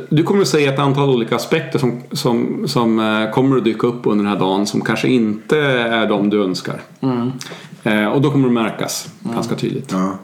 [0.09, 3.87] Du kommer att se ett antal olika aspekter som, som, som eh, kommer att dyka
[3.87, 6.81] upp under den här dagen som kanske inte är de du önskar.
[7.83, 9.91] Eh, Och då kommer det märkas ganska tydligt.
[9.91, 10.17] Ja.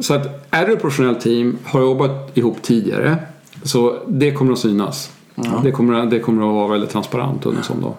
[0.00, 3.16] Så att är du ett professionellt team, har jobbat ihop tidigare,
[3.62, 5.10] så det kommer att synas.
[5.62, 7.94] Det, kommer, det kommer att vara väldigt transparent under en sån dag.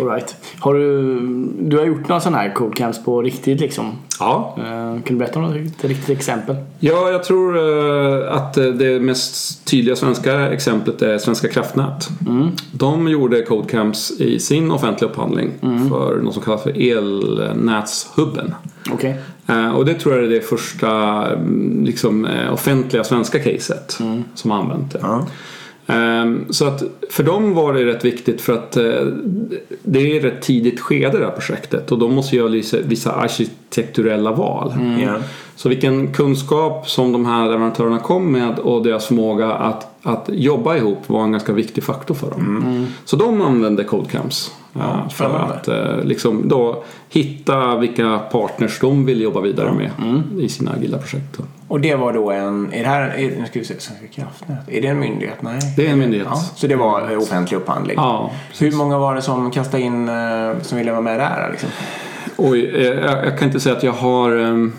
[0.00, 0.36] All right.
[0.58, 1.20] Har du,
[1.60, 3.92] du har gjort några sådana här codecamps på riktigt liksom?
[4.18, 6.56] Ja, Eh, kan du berätta om något riktigt exempel?
[6.78, 12.08] Ja, jag tror eh, att det mest tydliga svenska exemplet är Svenska kraftnät.
[12.72, 15.50] De gjorde Codecamps i sin offentliga upphandling
[15.88, 18.54] för något som kallas för elnätshubben.
[18.92, 19.16] Okej.
[19.50, 20.90] Eh, Och det tror jag är det första
[21.32, 23.98] mm, liksom, eh, offentliga svenska caset
[24.34, 24.98] som har använt det.
[25.02, 25.26] Ja.
[25.86, 28.82] Ehm, Så att för dem var det rätt viktigt för att eh,
[29.82, 32.48] det är rätt tidigt skede det här projektet och de måste göra
[32.84, 34.72] vissa- arkitekturella val.
[35.04, 35.14] Ja.
[35.56, 40.76] Så vilken kunskap som de här leverantörerna kom med och deras förmåga att, att jobba
[40.76, 42.86] ihop var en ganska viktig faktor för dem.
[43.04, 49.20] Så de använde Codecamps eh, för att eh, liksom då hitta vilka partners de vill
[49.20, 49.90] jobba vidare med
[50.40, 51.38] i sina agila projekt.
[51.68, 54.58] Och det var då en, är det här, är, nu ska vi se, Svenska kraftnät,
[54.68, 55.42] är det en myndighet?
[55.42, 55.60] Nej.
[55.76, 56.26] Det är en myndighet.
[56.30, 57.96] Ja, så det var eh, offentlig upphandling?
[57.96, 61.68] Ja, Hur många var det som kastade in, eh, som ville vara med där liksom?
[62.36, 64.36] Oj, eh, jag, jag kan inte säga att jag har...
[64.36, 64.72] ehm,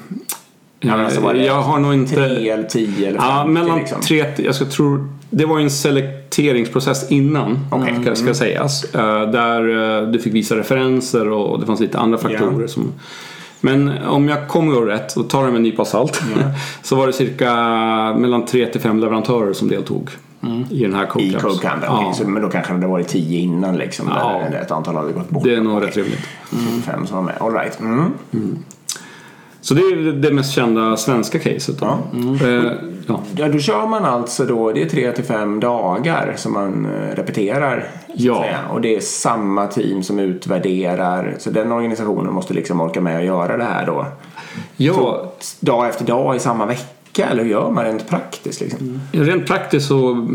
[0.83, 2.15] Ja, alltså jag har nog inte...
[2.15, 4.01] Tre eller tio eller Ja, femtio mellan liksom?
[4.01, 5.07] tre Jag ska tro...
[5.33, 7.59] Det var en selekteringsprocess innan,
[8.01, 8.83] ska, ska sägas.
[8.95, 12.91] eh, Där eh, du fick visa referenser och det fanns lite andra faktorer som...
[13.63, 16.21] Men om jag kommer ihåg rätt, och tar det med en nypa salt,
[16.83, 17.53] så var det cirka
[18.17, 20.09] mellan tre till fem leverantörer som deltog
[20.69, 21.43] i den här I Codecamps.
[21.43, 22.05] Codecamp, okej.
[22.07, 24.07] Ja, Så, men då kanske det varit tio innan liksom.
[24.15, 24.41] Ja.
[24.51, 25.43] Där ett antal hade gått bort.
[25.43, 25.87] det är nog Okej.
[25.87, 26.27] rätt rimligt.
[26.49, 26.55] Så
[26.91, 27.79] Fem som var med, all right.
[27.79, 28.11] Mm.
[29.61, 31.79] Så det är det mest kända svenska caset.
[31.79, 31.97] Då.
[32.45, 32.73] Eh,
[33.07, 33.21] ja.
[33.35, 37.15] Ja, då kör man alltså då, det är tre till fem dagar som man eh,
[37.15, 37.87] repeterar.
[38.13, 38.41] Ja.
[38.41, 38.59] säga.
[38.71, 41.35] Och det är samma team som utvärderar.
[41.39, 44.05] Så den organisationen måste liksom orka med att göra det här då.
[44.77, 49.01] ja, Så, dag efter dag i samma vecka, eller hur gör man rent praktiskt liksom?
[49.11, 50.27] Rent praktiskt så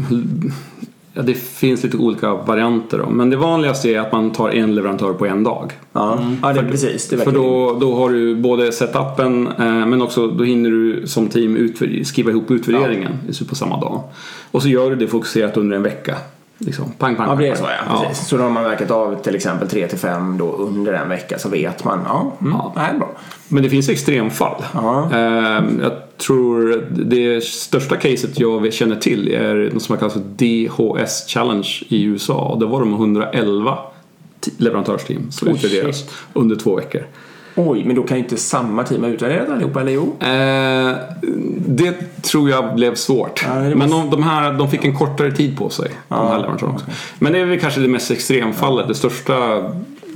[1.16, 3.10] ja, det finns lite olika varianter då.
[3.10, 5.72] Men det vanligaste är att man tar en leverantör på en dag.
[5.92, 7.08] Ja, ja det, precis.
[7.08, 11.28] Det För då, då har du både setupen eh, men också då hinner du som
[11.28, 11.72] team
[12.04, 13.46] skriva ihop utvärderingen ja.
[13.48, 14.02] på samma dag.
[14.50, 16.16] Och så gör du det fokuserat under en vecka.
[16.58, 18.02] Liksom, pang, pang, Ja, det är så ja.
[18.08, 18.26] Precis.
[18.28, 21.38] Så då har man verkat av till exempel 3 till 5 då under en vecka
[21.38, 22.00] så vet man.
[22.06, 22.72] Ja, mm, Ja.
[22.74, 23.10] det här är bra.
[23.48, 24.62] Men det finns extremfall.
[24.74, 25.10] Ja.
[25.12, 31.24] Eh, jag tror det största caset jag känner till är något som kallas för DHS
[31.28, 32.38] Challenge i USA.
[32.38, 33.78] Och det var de 111
[34.40, 36.10] t- leverantörsteam som utvärderas shit.
[36.32, 37.06] under två veckor.
[37.56, 40.16] Oj, men då kan ju inte samma team ha utvärderat allihopa, eller jo?
[40.20, 40.96] Eh,
[41.66, 43.44] det tror jag blev svårt.
[43.48, 45.90] Ja, det Men måste- de, de här de fick en kortare tid på sig.
[46.08, 46.86] De här leverantörerna också.
[47.18, 48.88] Men det är väl kanske det mest extremfallet.
[48.88, 49.62] Det största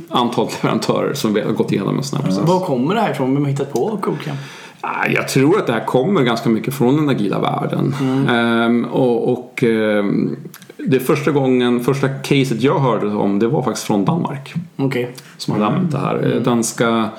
[0.08, 2.48] antalet leverantörer som vi har gått igenom en sån här process.
[2.48, 3.34] Var kommer det här ifrån?
[3.34, 4.38] Vem har hittat på codecamp?
[4.80, 7.94] Ah, Jag tror att det här kommer ganska mycket från den agila världen.
[8.30, 10.36] Ehm, och och ehm,
[10.86, 14.54] det första gången, första caset jag hörde om det var faktiskt från Danmark.
[14.76, 15.14] Okej.
[15.36, 16.32] Som hade använt det här.
[16.34, 17.10] Eh, Danska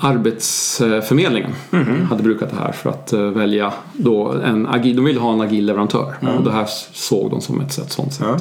[0.00, 1.50] Arbetsförmedlingen
[2.10, 5.40] hade brukat det här för att eh, välja då en agil, de ville ha en
[5.40, 6.14] agil leverantör.
[6.38, 8.26] Och det här såg de som ett sätt, sånt sätt.
[8.26, 8.36] Ja.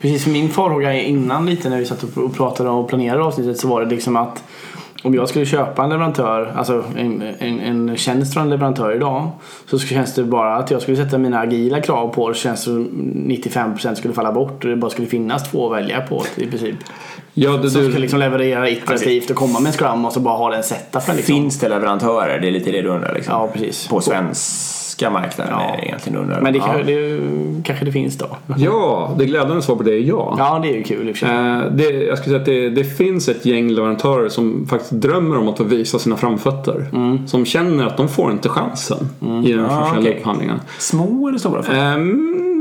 [0.00, 3.84] Precis, min farhåga innan lite när vi satt och pratade och planerade avsnittet så var
[3.84, 4.44] det liksom att
[5.06, 9.30] om jag skulle köpa en leverantör, alltså en, en, en tjänst från en leverantör idag.
[9.70, 12.60] Så känns det bara att jag skulle sätta mina agila krav på det så känns
[12.60, 12.88] det som
[13.28, 16.76] 95% skulle falla bort och det bara skulle finnas två att välja på i princip.
[17.34, 20.20] Ja, det, Som du, ska liksom leverera iterativt och komma med en scrum och så
[20.20, 21.34] bara ha den setupen liksom.
[21.34, 22.40] Finns det leverantörer?
[22.40, 23.32] Det är lite det du undrar liksom.
[23.32, 23.88] Ja, precis.
[23.88, 24.00] På
[24.96, 25.76] svenska marknaden Ja.
[25.82, 26.40] egentligen undrar.
[26.40, 26.64] Men det, ja.
[26.66, 28.26] kanske, det kanske det finns då.
[28.56, 30.34] ja, det glädjande svar på det är ja.
[30.38, 31.36] Ja, det är ju kul i och för sig.
[31.36, 35.38] Eh, det, jag skulle säga att det, det finns ett gäng leverantörer som faktiskt drömmer
[35.38, 36.86] om att få visa sina framfötter.
[37.26, 40.16] Som känner att de får inte chansen i den Ah, internationella okej.
[40.18, 40.60] upphandlingen.
[40.78, 41.62] Små eller stora?
[41.62, 41.92] företag?
[41.92, 41.98] Eh,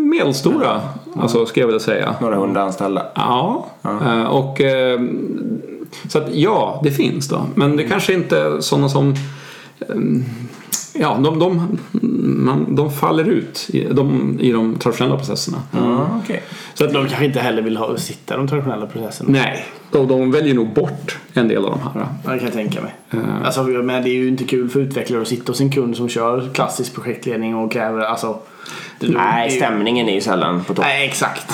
[0.09, 0.81] medelstora,
[1.19, 2.15] alltså, ska jag vilja säga.
[2.21, 3.05] Några hundra anställda.
[3.15, 4.61] Ja, eh, och
[6.07, 7.41] så att ja, det finns då.
[7.55, 9.13] Men det kanske inte är sådana som
[10.99, 11.77] Ja, de, de,
[12.43, 15.57] man, de faller ut i de, i de traditionella processerna.
[15.71, 16.41] Ja, okej.
[16.73, 19.29] Så att de kanske inte heller vill ha, sitta i de traditionella processerna.
[19.31, 22.07] Nej, de, de väljer nog bort en del av de här.
[22.23, 22.95] Ja, det kan jag tänka mig.
[23.11, 23.45] Eh.
[23.45, 26.09] Alltså, men det är ju inte kul för utvecklare att sitta hos en kund som
[26.09, 28.39] kör klassisk projektledning och kräver alltså...
[28.99, 30.85] Nej, stämningen är ju sällan på topp.
[30.85, 31.51] Nej, exakt.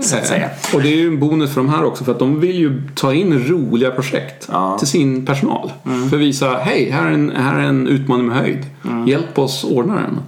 [0.00, 0.44] Så att säga.
[0.44, 2.56] Eh, Och det är ju en bonus för de här också för att de vill
[2.56, 4.66] ju ta in roliga projekt Ja.
[4.66, 4.78] Mm.
[4.78, 5.72] till sin personal.
[6.10, 8.66] För att visa, hej, här är en, här är en utmaning med höjd.
[9.06, 10.18] Hjälp oss ordna den.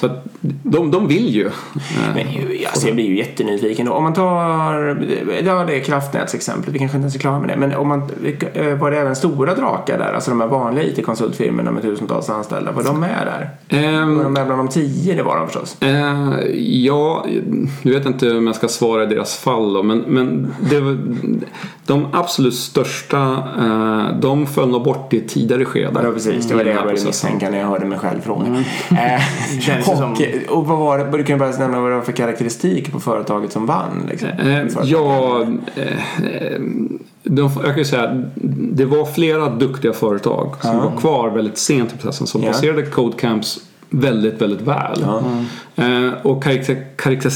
[0.00, 0.24] Så att
[0.62, 1.46] de, de vill ju.
[1.46, 1.52] eh,
[2.14, 3.88] Men ju- alltså, jag blir ju jättenyfiken.
[3.88, 4.74] Om man tar,
[5.44, 7.56] ja det är kraftnätsexemplet, vi kanske inte ens är klara med det.
[7.56, 8.02] Men om man,
[8.54, 10.12] eh, var det även stora drakar där?
[10.12, 13.50] Alltså de här vanliga IT-konsultfirmorna med tusentals anställda, var de med där?
[13.78, 15.14] ehm, Var de med bland de tio?
[15.14, 15.76] Det var de förstås.
[15.82, 17.26] Eh, ja,
[17.82, 20.98] nu vet inte om jag ska svara i deras fall då, men, men det, var-
[21.86, 23.22] de absolut största,
[23.58, 26.00] eh, de föll nog bort i ett tidigare skede.
[26.04, 26.46] Ja, precis.
[26.48, 28.46] Det var det jag här började misstänka när jag hörde mig själv fråga.
[28.46, 28.60] Mm.
[28.90, 29.20] Eh,
[29.60, 30.12] Känns det som-
[30.48, 32.92] och, och vad var det, du kan ju bara nämna vad det var för karaktäristik
[32.92, 34.06] på företaget som vann?
[34.10, 34.28] Liksom.
[34.28, 34.88] Eh, Företaget.
[34.90, 35.42] ja,
[35.76, 36.60] eh, eh,
[37.22, 38.22] de, jag kan ju säga
[38.72, 42.48] det var flera duktiga företag som var kvar väldigt sent i processen som Ja.
[42.48, 43.60] baserade Code Camps
[43.90, 45.04] väldigt, väldigt väl.
[45.76, 47.32] Eh, och karaktär, karaktär,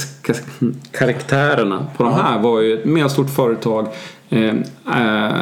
[0.91, 3.87] karaktärerna på de här var ju ett medelstort företag,
[4.29, 4.55] eh,
[4.97, 5.33] eh,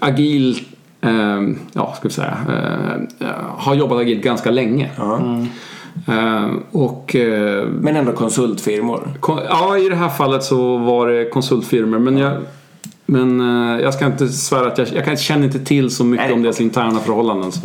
[0.00, 0.58] agil,
[1.00, 1.40] eh,
[1.72, 2.36] ja ska vi säga,
[3.20, 4.90] eh, har jobbat agilt ganska länge.
[6.08, 9.08] Eh, och eh, Men ändå konsultfirmor.
[9.20, 11.98] Kon- Ja, i det här fallet så var det konsultfirmor.
[11.98, 12.32] Men jag,
[13.06, 16.34] men eh, jag ska inte svära att jag, jag känner inte till så mycket Nej.
[16.34, 17.52] om deras interna förhållanden.
[17.52, 17.60] Så,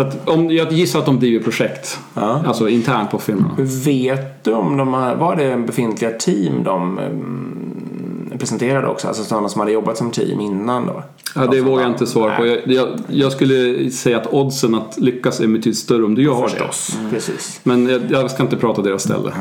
[0.00, 1.98] så att om, jag gissar att de driver projekt.
[2.14, 2.42] Ja.
[2.46, 3.54] Alltså internt på firmorna.
[3.84, 9.08] Vet du om de har, var det befintliga team de mm, presenterade också?
[9.08, 10.92] Alltså sådana som hade jobbat som team innan då?
[11.34, 12.46] Ja, det Alltså, vågar jag inte svara på.
[12.46, 16.48] Jag, jag, jag skulle säga att oddsen att lyckas är betydligt större om du har
[16.48, 17.60] Förstås, precis.
[17.62, 17.68] det.
[17.70, 19.32] Men jag, jag ska inte prata deras ställe.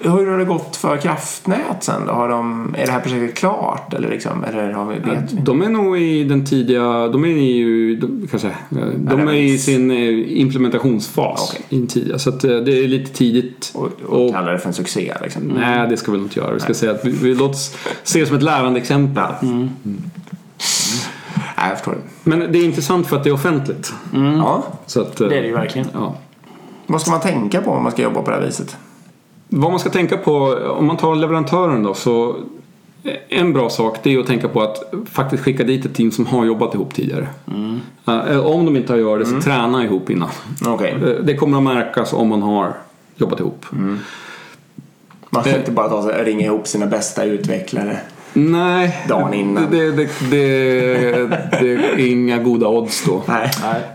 [0.00, 2.12] Hur har det gått för kraftnät sen då?
[2.12, 4.44] Har de, är det här projektet klart eller liksom?
[4.44, 5.40] Eller har vi, vet vi?
[5.40, 8.50] De är nog i den tidiga, de är ju, de, kanske,
[8.98, 11.50] de är i sin eh, implementationsfas.
[11.52, 11.66] Okej.
[11.68, 13.72] i den tidiga, så att eh, det är lite tidigt.
[13.74, 15.42] Och, och Och- kallar det för en succé liksom?
[15.42, 16.54] Nej, det ska vi nog inte göra.
[16.54, 19.24] Vi ska säga att vi, vi låt oss se det som ett lärande exempel.
[19.42, 19.68] Nej,
[21.56, 21.98] jag förstår det.
[22.30, 23.94] Men det är intressant för att det är offentligt.
[24.12, 24.64] Ja.
[24.86, 25.88] Så att, eh, Det är det ju verkligen.
[25.92, 26.14] Ja.
[26.86, 28.76] Vad ska man tänka på om man ska jobba på det här viset?
[29.48, 30.34] Vad man ska tänka på,
[30.78, 32.36] om man tar leverantören då, så
[33.28, 36.26] en bra sak det är att tänka på att faktiskt skicka dit ett team som
[36.26, 37.28] har jobbat ihop tidigare.
[38.06, 40.28] Eh, Om de inte har gjort det, så träna ihop innan.
[40.66, 40.90] Okej.
[40.92, 42.72] Eh, Det kommer att märkas om man har
[43.16, 43.66] jobbat ihop.
[45.30, 47.98] Man kan inte bara ta sig, ringa ihop sina bästa utvecklare.
[48.36, 49.70] Nej, Dagen innan.
[49.70, 50.38] Det, det, det,
[51.60, 53.22] det är inga goda odds då.
[53.26, 53.50] Nej.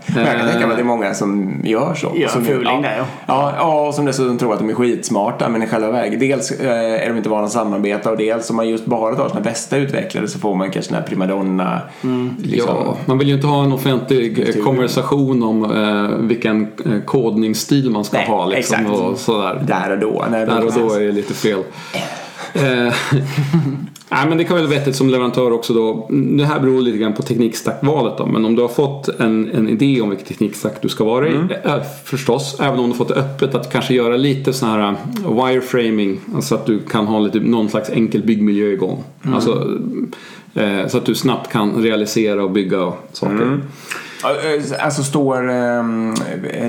[0.06, 2.12] Men jag kan tänka mig att det är många som gör så.
[2.14, 3.04] Gör som, fuling ja, där, ja.
[3.26, 3.54] ja.
[3.56, 5.48] Ja, och som dessutom tror att de är skitsmarta.
[5.48, 8.56] Men i själva verket, dels eh, är de inte vana att samarbeta och dels om
[8.56, 11.80] man just bara tar sina bästa utvecklare så får man kanske den här primadonna.
[12.42, 12.76] Liksom.
[12.76, 17.90] Ja, man vill ju inte ha en offentlig eh, konversation om eh, vilken eh, kodningsstil
[17.90, 18.46] man ska Nej, ha.
[18.46, 19.00] Liksom, exakt.
[19.00, 19.64] och sådär.
[19.66, 20.24] Där och då.
[20.30, 21.62] Nej, Där och då är det lite fel.
[24.12, 26.06] Nej, men det kan väl vara vettigt som leverantör också då.
[26.10, 28.26] Det här beror lite grann på teknikstackvalet då.
[28.26, 31.32] Men om du har fått en, en idé om vilken teknikstack du ska vara i.
[31.64, 33.54] eh, Förstås, även om du fått det öppet.
[33.54, 34.88] Att kanske göra lite sån här
[35.24, 36.20] eh, wireframing.
[36.34, 39.02] Alltså att du kan ha lite, någon slags enkel byggmiljö igång.
[39.34, 39.78] Alltså,
[40.54, 43.60] eh, så att du snabbt kan realisera och bygga saker.
[44.80, 45.42] Alltså står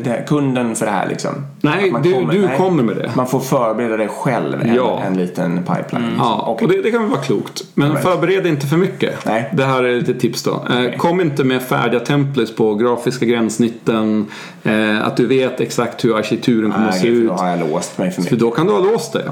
[0.04, 1.32] det, kunden för det här liksom?
[1.62, 2.58] Nej, Att man du, du nej.
[2.58, 3.12] kommer med det.
[3.16, 5.02] Man får förbereda det själv, en, Ja.
[5.06, 6.06] en liten pipeline.
[6.06, 6.18] liksom.
[6.18, 6.66] Ja, Okej.
[6.68, 7.62] och det, det kan vara klokt.
[7.74, 8.04] Men Right.
[8.04, 9.26] förbered inte för mycket.
[9.26, 9.50] Nej.
[9.54, 10.66] Det här är lite tips då.
[10.70, 14.26] Eh, Kom inte med färdiga templates på grafiska gränssnitten.
[14.64, 17.28] Eh, att du vet exakt hur arkitekturen kommer Nej, att se för ut.
[17.28, 18.40] då har jag låst mig för För mycket.
[18.40, 19.24] då kan du ha låst det.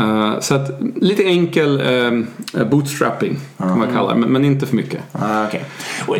[0.00, 1.80] Eh, så att lite enkel
[2.54, 4.20] eh, bootstrapping kan man kalla det.
[4.26, 5.00] Men, inte för mycket.
[5.12, 5.60] Ah, okay.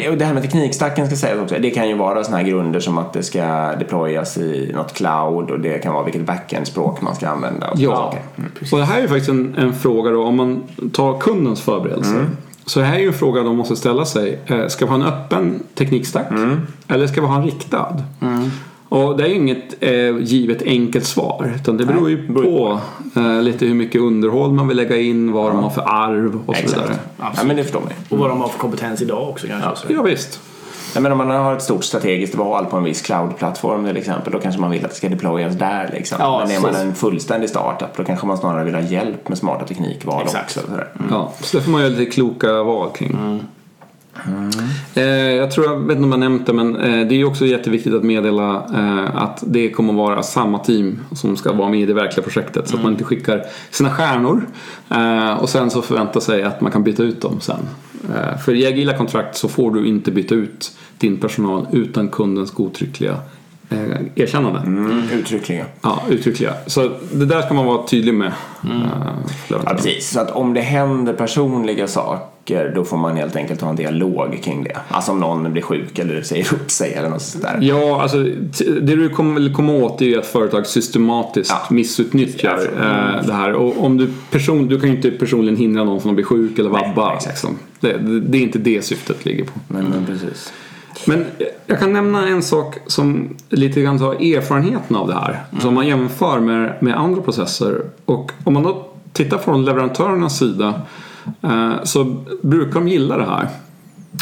[0.09, 1.63] och, det här med teknikstacken ska sägas också.
[1.63, 5.51] Det kan ju vara sådana här grunder som att det ska deployas i något cloud
[5.51, 7.71] och det kan vara vilket backend-språk man ska använda.
[7.71, 8.21] och Ja, saker.
[8.39, 8.51] Mm.
[8.73, 12.27] och det här är ju faktiskt en, en fråga då om man tar kundens förberedelser.
[12.67, 14.39] Så det här är ju en fråga de måste ställa sig.
[14.47, 16.27] Eh, Ska vi ha en öppen teknikstack?
[16.89, 17.97] Eller ska vi ha en riktad?
[18.89, 21.53] Och det är ju inget eh, givet enkelt svar.
[21.57, 22.81] Utan det beror ju beror ju på
[23.21, 26.57] eh, lite hur mycket underhåll man vill lägga in, vad de har för arv och
[26.57, 26.83] så vidare.
[26.85, 27.01] Exakt.
[27.39, 27.91] Ja, men det förstår man.
[28.09, 29.87] Och vad de har för kompetens idag också kanske.
[29.87, 29.93] Så.
[29.93, 30.41] Ja, visst.
[30.95, 34.33] Ja, men om man har ett stort strategiskt val på en viss cloud-plattform till exempel,
[34.33, 35.91] då kanske man vill att det ska deployas där.
[35.93, 36.17] Liksom.
[36.21, 39.39] Ja, men är man en fullständig startup, då kanske man snarare vill ha hjälp med
[39.39, 40.57] smarta teknikval Exakt.
[40.57, 40.71] också.
[40.71, 40.89] Sådär.
[41.11, 43.41] Ja, så det får man göra lite kloka val kring.
[44.95, 47.47] Eh, jag tror, jag vet inte om jag nämnt det, men eh, det är också
[47.47, 51.87] jätteviktigt att meddela eh, att det kommer vara samma team som ska vara med i
[51.87, 52.69] det verkliga projektet.
[52.69, 54.47] Så att man inte skickar sina stjärnor
[55.41, 57.69] och sen så förväntar sig att man kan byta ut dem sen.
[58.09, 62.51] Eh, för i agila kontrakt så får du inte byta ut din personal utan kundens
[62.51, 63.19] godtyckliga
[64.15, 64.59] erkännande.
[64.59, 65.67] Mm, uttryckligen.
[65.83, 66.55] Ja, uttryckliga.
[66.67, 68.33] Så det där ska man vara tydlig med.
[68.65, 68.71] eh,
[69.49, 70.11] Ja, precis.
[70.11, 74.41] Så att om det händer personliga saker, då får man helt enkelt ha en dialog
[74.43, 74.77] kring det.
[74.89, 77.59] Alltså om någon blir sjuk eller säger upp sig eller något sånt där.
[77.61, 78.19] Ja, alltså
[78.81, 81.75] det du kommer vill komma åt är ju att företag systematiskt Ja.
[81.75, 83.53] missutnyttjar eh, det här.
[83.53, 86.59] Och om du, person, du kan ju inte personligen hindra någon från att bli sjuk
[86.59, 87.15] eller Nej, vabba.
[87.15, 87.27] exakt.
[87.35, 87.59] liksom.
[87.81, 89.53] det, det, är inte det syftet ligger på.
[89.69, 90.53] Men, men precis.
[91.07, 91.27] Men
[91.67, 95.45] jag kan nämna en sak som lite grann tar erfarenheten av det här.
[95.61, 97.83] Som man jämför med, med andra processer.
[98.05, 100.83] Och om man då tittar från leverantörernas sida
[101.43, 103.49] eh, så brukar de gilla det här.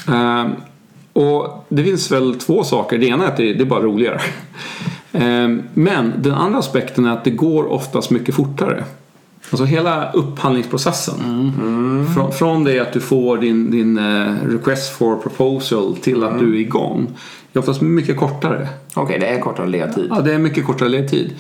[0.09, 0.51] Eh,
[1.13, 2.99] och det finns väl två saker.
[2.99, 4.21] Det ena är att det, det är bara roligare.
[5.13, 8.85] Eh, men den andra aspekten är att det går oftast mycket fortare.
[9.51, 11.15] Alltså hela upphandlingsprocessen.
[12.15, 16.55] Från, från det att du får din, din eh, request for proposal till att du
[16.57, 17.07] är igång.
[17.53, 18.69] Det är oftast mycket kortare.
[18.95, 20.07] Okej, det är kortare ledtid.
[20.11, 21.35] Ja, det är mycket kortare ledtid.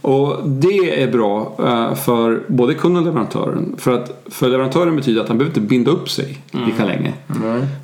[0.00, 3.74] Och det är bra eh, för både kunden och leverantören.
[3.78, 7.12] För att för leverantören betyder att han behöver inte binda upp sig lika länge.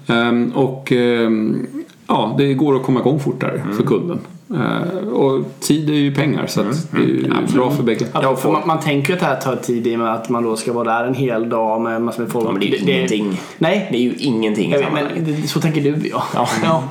[0.07, 1.66] Ehm, och ehm,
[2.11, 4.18] ja, det går att komma igång fortare för kunden.
[4.55, 8.07] Eh, och tid är ju pengar så att det är ju bra för bägge.
[8.12, 10.29] Ja, för man, man tänker ju att det här tar tid i och med att
[10.29, 12.46] man då ska vara där en hel dag med massor med folk.
[12.49, 13.40] Ja, men det är ju ingenting.
[13.59, 16.23] Nej, Det är ju ingenting jag vet, men det- så tänker du ja.
[16.64, 16.83] ja.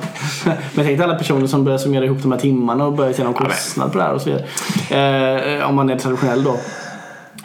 [0.44, 0.54] Men
[0.84, 3.34] tänk dig alla personer som börjar summera ihop de här timmarna och börjar se någon
[3.34, 5.56] kostnad på det här och så vidare.
[5.60, 6.56] Eh, om man är traditionell då.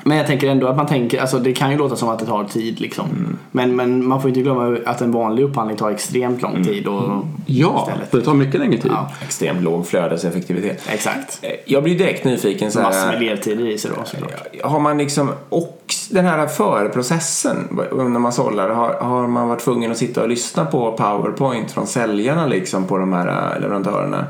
[0.07, 2.25] Men jag tänker ändå att man tänker, alltså det kan ju låta som att det
[2.25, 3.05] tar tid liksom.
[3.09, 3.37] Mm.
[3.51, 6.87] Men, men man får inte glömma att en vanlig upphandling tar extremt lång tid.
[6.87, 8.11] Och, Ja, istället.
[8.11, 8.91] det tar mycket längre tid.
[8.91, 10.83] Ja, Extremt låg flödeseffektivitet.
[10.89, 11.39] exakt.
[11.41, 13.19] Eh, Jag blir direkt nyfiken så Massor med här.
[13.19, 14.31] ledtider i sig då såklart.
[14.63, 17.57] Har man liksom och den här förprocessen
[17.91, 21.87] när man sållar, har, har man varit tvungen att sitta och lyssna på powerpoint från
[21.87, 24.25] säljarna liksom på de här eh, leverantörerna?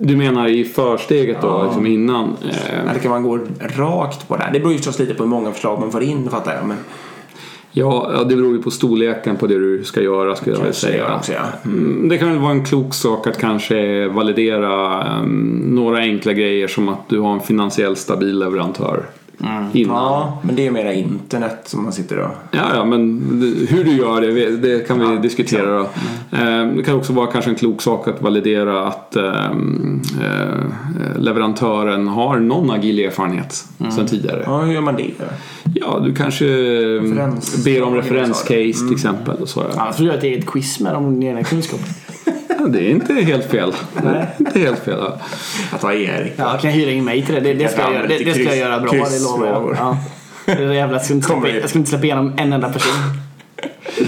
[0.00, 2.36] Du menar i försteget då, liksom innan?
[2.50, 3.38] Eh, Eller kan man gå
[3.76, 4.52] rakt på det här?
[4.52, 6.66] Det beror ju förstås lite på hur många förslag man får in fattar jag.
[6.66, 6.76] Men
[7.72, 10.72] ja, ja, det beror ju på storleken på det du ska göra skulle jag vilja
[10.72, 11.16] säga.
[11.16, 11.40] också, ja.
[11.64, 16.68] Mm, Det kan väl vara en klok sak att kanske validera um, några enkla grejer
[16.68, 19.02] som att du har en finansiellt stabil leverantör
[19.72, 19.96] innan.
[19.96, 22.30] ja, men det är mera internet som man sitter och...
[22.50, 23.20] Ja, ja, men
[23.70, 25.82] hur du gör det, det kan vi diskutera då.
[26.36, 32.08] Eh, Det kan också vara kanske en klok sak att validera att ehm, eh, leverantören
[32.08, 33.64] har någon agil erfarenhet
[33.96, 34.42] sedan tidigare.
[34.46, 35.10] Ja, hur gör man det?
[35.74, 36.52] Ja, du kanske ehm,
[37.18, 38.52] Referens- ber om Ja, referenscase
[38.86, 39.36] till exempel.
[39.42, 39.64] Och så.
[39.76, 41.80] Annars får du göra ett eget quiz med om din egna kunskap.
[42.06, 42.07] Ja,
[42.66, 43.72] det är inte helt fel.
[44.02, 44.98] Det är inte helt fel.
[44.98, 45.18] ja.
[45.72, 46.32] Att vara Erik.
[46.36, 47.40] Ja, kan jag hyra in mig till det?
[47.40, 48.06] Det, det, ska, jag, göra.
[48.06, 49.76] det, det ska jag göra bra, det lovar jag.
[49.78, 49.98] Ja.
[50.46, 52.92] Det är jävla, jag, inte släppa, jag ska inte släppa igenom en enda person.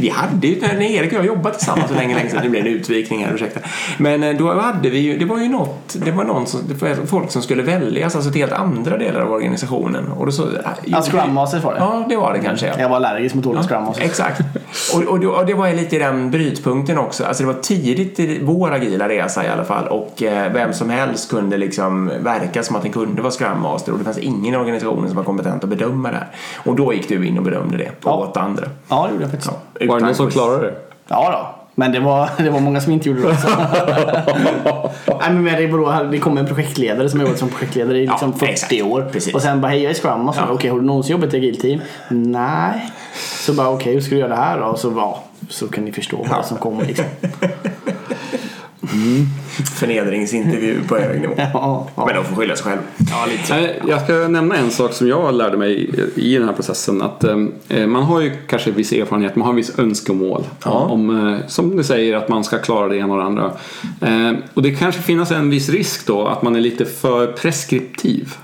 [0.00, 2.66] Vi hade ju, när Erik och jag jobbat tillsammans för länge, länge sedan, det blev
[2.66, 3.60] en utvikning här, ursäkta.
[3.98, 7.06] Men eh, då hade vi ju, det var ju något, det var någon som, var
[7.06, 10.08] folk som skulle väljas, alltså till helt andra delar av organisationen.
[10.08, 10.48] Och då så,
[10.84, 11.78] Ja, Scrum Masters var det.
[11.78, 12.66] Ja, det var det kanske.
[12.66, 12.74] Ja.
[12.78, 14.04] Jag var allergisk mot ordet Scrum Masters.
[14.04, 14.40] Exakt.
[14.94, 17.24] Och, och, då, och det var ju lite i den brytpunkten också.
[17.24, 20.90] Alltså det var tidigt i vår agila resa i alla fall och eh, vem som
[20.90, 24.54] helst kunde liksom verka som att den kunde vara Scrum Master och det fanns ingen
[24.54, 26.28] i organisationen som var kompetent att bedöma det här.
[26.64, 28.16] Och då gick du in och bedömde det Ja.
[28.16, 28.64] åt andra.
[28.88, 29.52] Ja, det gjorde jag faktiskt.
[29.88, 30.74] Var det någon som klarade det?
[31.08, 31.62] Ja då.
[31.78, 33.48] Men det var, det var många som inte gjorde det också.
[35.20, 38.32] Nej, men det, då, det kom en projektledare som har jobbat som projektledare i liksom
[38.32, 38.82] 40 exakt.
[38.82, 39.08] år.
[39.12, 39.34] Precis.
[39.34, 40.44] Och sen bara, hej jag är Scrum Master.
[40.48, 40.54] Ja.
[40.54, 41.80] Okej, har du någonsin jobbat i Agile Team?
[42.08, 42.90] Nej.
[43.40, 44.64] Så bara, okej hur ska du göra det här då?
[44.64, 47.04] Och så, ja, så kan ni förstå vad som kommer liksom.
[49.64, 51.34] Förnedringsintervju på hög nivå.
[51.52, 52.06] Ja, ja.
[52.06, 52.82] Men de får skylla sig själva.
[53.10, 53.54] ja lite.
[53.54, 57.02] Nej, Jag ska nämna en sak som jag lärde mig i den här processen.
[57.02, 57.24] Att
[57.68, 60.44] eh, Man har ju kanske viss erfarenhet, man har en viss önskemål.
[60.64, 63.52] Om, eh, som du säger, att man ska klara det ena och det andra.
[64.00, 68.34] Eh, och det kanske finns en viss risk då att man är lite för preskriptiv.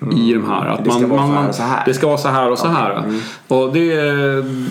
[0.00, 0.66] I de här.
[0.66, 1.82] Att Det ska man, vara man, så här så här.
[1.86, 3.04] Det ska vara så här och så här.
[3.48, 3.94] Och det,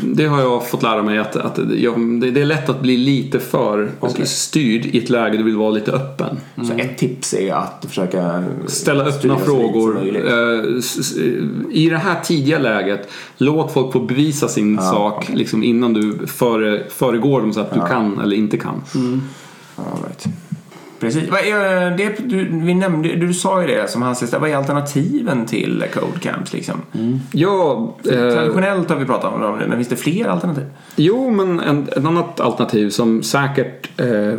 [0.03, 2.97] det har jag fått lära mig att, att jag, det, det är lätt att bli
[2.97, 3.91] lite för
[4.25, 6.39] styrd i ett läge du vill vara lite öppen.
[6.67, 9.97] Så ett tips är att försöka Ställa öppna frågor.
[10.15, 10.81] Eh,
[11.71, 16.83] I det här tidiga läget, låt folk få bevisa sin sak liksom, innan du före,
[16.89, 18.81] föregår dem så att du kan eller inte kan.
[19.75, 20.27] All right.
[21.03, 21.29] Precis.
[21.97, 26.19] Det, du, vi nämnde, du sa ju det som Hasse, vad är alternativen till Code
[26.21, 26.81] Camps liksom?
[27.31, 30.63] Ja, eh, Traditionellt har vi pratat om det, men finns det fler alternativ?
[30.95, 34.33] jo, men en, ett annat alternativ som säkert eh,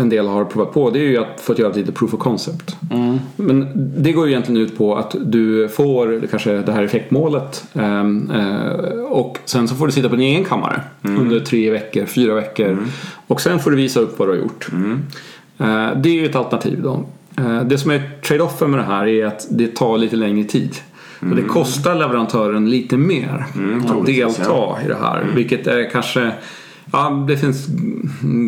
[0.00, 2.76] en del har provat på det är ju att få göra lite proof of concept.
[3.36, 3.68] Men
[4.02, 9.02] det går ju egentligen ut på att du får kanske det här effektmålet ehm, eh,
[9.02, 12.86] och sen så får du sitta på din egen kammare under tre veckor, fyra veckor
[13.26, 14.68] och sen får du visa upp vad du har gjort.
[15.60, 17.04] Eh, det är ju ett alternativ då.
[17.36, 20.76] Eh, det som är trade-offen med det här är att det tar lite längre tid.
[21.20, 23.46] Och det kostar leverantören lite mer
[23.78, 25.26] att troligtvis, delta i det här.
[25.34, 26.32] Vilket är kanske
[26.92, 27.66] Ja, det finns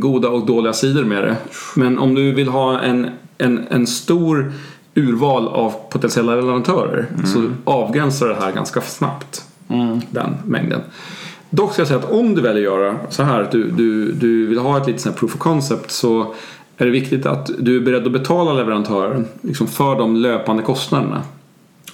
[0.00, 1.36] goda och dåliga sidor med det.
[1.76, 4.52] Men om du vill ha en, en, en stor
[4.94, 9.44] urval av potentiella leverantörer så avgränsar det här ganska snabbt.
[10.10, 10.80] Den mängden.
[11.50, 14.12] Dock ska jag säga att om du väljer att göra så här att du, du,
[14.12, 16.34] du vill ha ett litet sånt proof of concept så
[16.82, 21.22] är det viktigt att du är beredd att betala leverantören liksom för de löpande kostnaderna.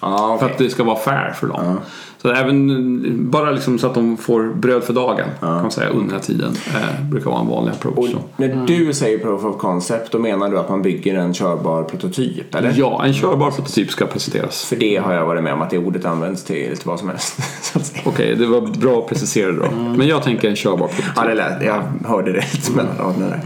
[0.01, 1.79] Ja, För att det ska vara fair för dem.
[2.23, 6.03] Så även bara liksom så att de får bröd för dagen kan man säga under
[6.03, 6.55] den här tiden.
[6.67, 8.15] Eh, brukar vara en vanlig approach.
[8.15, 11.83] Och när du säger proof of concept, då menar du att man bygger en körbar
[11.83, 12.75] prototyp, eller?
[12.77, 14.65] Ja, en körbar prototyp ska presenteras.
[14.65, 17.09] För det har jag varit med om att det ordet används till lite vad som
[17.09, 17.39] helst.
[17.77, 17.95] att.
[18.05, 19.71] Okej, det var bra preciserat då.
[19.97, 21.13] Men jag tänker en körbar prototyp.
[21.17, 23.37] Ja, det lät, jag hörde det lite mellan raderna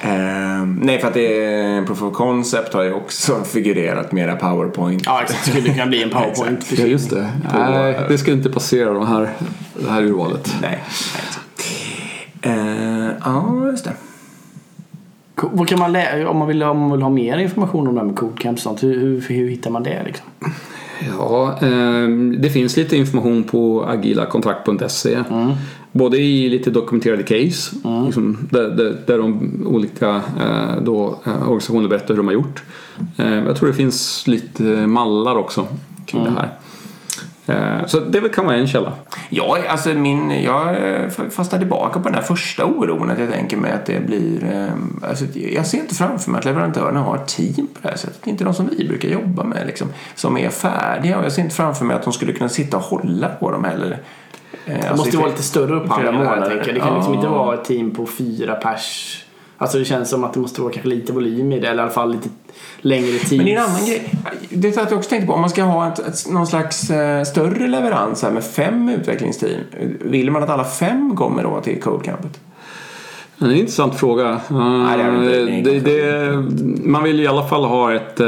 [0.84, 5.02] nej, för att det är, proof of concept har ju också figurerat mera powerpoint.
[5.06, 6.72] Ja exakt, det skulle kunna bli en powerpoint.
[6.78, 7.30] Ja, just det.
[7.54, 9.30] Nej, det ska inte passera de här,
[9.74, 10.54] det här urvalet.
[10.62, 10.78] Nej,
[12.42, 12.54] nej.
[12.54, 13.92] Ehm, ja, just det.
[15.52, 18.00] Vad kan man lä- om man vill, om man vill ha mer information om det
[18.00, 20.26] här med codecamp och sånt, hur, hur, hur hittar man det liksom?
[21.18, 25.18] Ja, ehm, det finns lite information på agilakontrakt.se.
[25.96, 27.76] Både i lite dokumenterade case,
[28.06, 32.62] liksom, där, där, där de olika eh, då, eh, organisationer berättar hur de har gjort.
[33.16, 35.66] Eh, jag tror det finns lite mallar också
[36.06, 36.48] kring det här.
[37.86, 38.92] Så det kan vara en källa.
[39.30, 40.76] Ja, alltså min, jag
[41.30, 44.70] fastnar tillbaka på den här första oron att jag tänker mig att det blir...
[45.08, 48.26] Alltså, jag ser inte framför mig att leverantörerna har ett team på det här sättet.
[48.26, 51.18] Inte de som vi brukar jobba med liksom, som är färdiga.
[51.18, 53.64] Och jag ser inte framför mig att de skulle kunna sitta och hålla på dem
[53.64, 53.98] heller.
[54.66, 56.14] Eh, Det alltså, måste i- vara lite större tänker jag.
[56.50, 57.14] Det kan liksom Ja.
[57.14, 59.20] inte vara ett team på fyra pers.
[59.58, 61.82] Alltså det känns som att det måste vara kanske lite volym i det eller i
[61.82, 62.28] alla fall lite
[62.80, 63.38] längre tid.
[63.38, 64.10] Men det är en annan grej.
[64.50, 65.32] Det är att jag också tänkte på.
[65.32, 69.60] Om man ska ha ett, ett, någon slags eh, större leverans här med fem utvecklingsteam.
[70.00, 72.40] Vill man att alla fem kommer då till Codecampet?
[73.38, 74.40] Det är en intressant fråga.
[74.48, 75.70] är det inte.
[75.70, 76.32] det, det,
[76.84, 78.26] man vill i alla fall ha ett eh,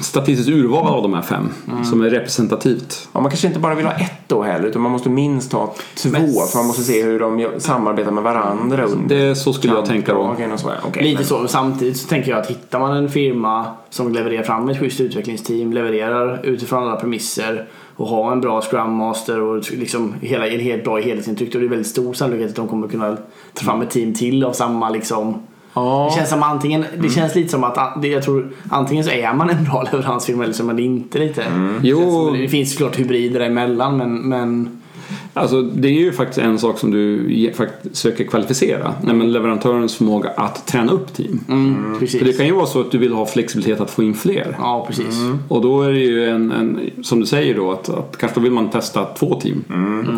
[0.00, 1.48] statistiskt urval av de här fem
[1.84, 3.08] som är representativt.
[3.12, 5.74] Ja, man kanske inte bara vill ha ett då heller utan man måste minst ha
[5.96, 9.72] två Men- för man måste se hur de samarbetar med varandra under Det, så skulle
[9.74, 10.36] jag tänka då.
[10.56, 10.70] så.
[10.88, 11.48] Okej, Lite men- så.
[11.48, 15.72] Samtidigt så tänker jag att hittar man en firma som levererar fram ett schysst utvecklingsteam,
[15.72, 17.66] levererar utifrån alla premisser
[17.96, 21.62] och har en bra Scrum Master och liksom hela, en helt bra helhetsintryck då är
[21.62, 23.16] det väldigt stor sannolikhet att de kommer kunna
[23.54, 25.34] ta fram ett team till av samma liksom
[25.76, 26.08] Ja.
[26.10, 29.34] Det känns som antingen, det känns lite som att det, jag tror antingen så är
[29.34, 31.44] man en bra leveransfirma eller så är man det inte lite.
[31.82, 34.80] Det, känns som- det finns såklart hybrider däremellan men, men
[35.34, 37.52] Alltså, det är ju faktiskt en sak som du
[37.92, 38.94] söker kvalificera.
[39.02, 41.44] Nämligen leverantörens förmåga att träna upp team.
[41.48, 42.18] mm, precis.
[42.18, 44.56] För det kan ju vara så att du vill ha flexibilitet att få in fler.
[44.58, 45.14] Ja precis.
[45.48, 48.42] Och då är det ju en, en som du säger då, att, att kanske då
[48.42, 49.64] vill man testa två team.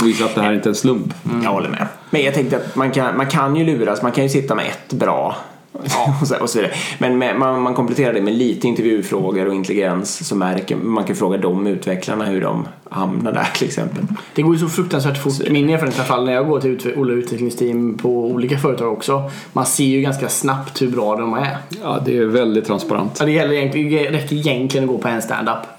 [0.00, 1.14] Och visa att det här inte är en slump.
[1.42, 1.86] Jag håller med.
[2.10, 4.02] Men jag tänkte att man kan, man kan ju luras.
[4.02, 5.36] Man kan ju sitta med ett bra
[6.20, 6.74] och, så, och så vidare.
[6.98, 11.16] Men med, man, man kompletterar det med lite intervjufrågor och intelligens så märker man kan
[11.16, 14.04] fråga de utvecklarna hur de hamnar där till exempel.
[14.34, 15.32] Det går ju så fruktansvärt fort.
[15.50, 18.92] Min erfarenhet i alla fall när jag går till utve- olika utvecklingsteam på olika företag
[18.92, 19.30] också.
[19.52, 21.56] Man ser ju ganska snabbt hur bra de är.
[21.82, 23.16] Ja, det är väldigt transparent.
[23.20, 25.75] Ja, det gäller egentligen, det räcker egentligen att gå på en stand-up.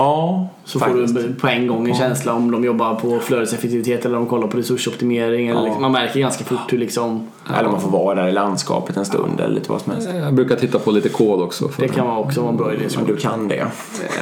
[0.00, 4.16] Ja, Så får du på en gång en känsla om de jobbar på flödeseffektivitet eller
[4.16, 5.48] om de kollar på resursoptimering.
[5.48, 5.64] Eller Ja.
[5.64, 7.28] liksom, man märker ganska fort hur liksom,
[7.58, 10.08] Eller man får vara där i landskapet en stund eller lite vad som helst.
[10.14, 11.68] Jag brukar titta på lite kod också.
[11.68, 12.84] För det kan vara också vara en bra idé.
[12.96, 13.66] Men du kan det.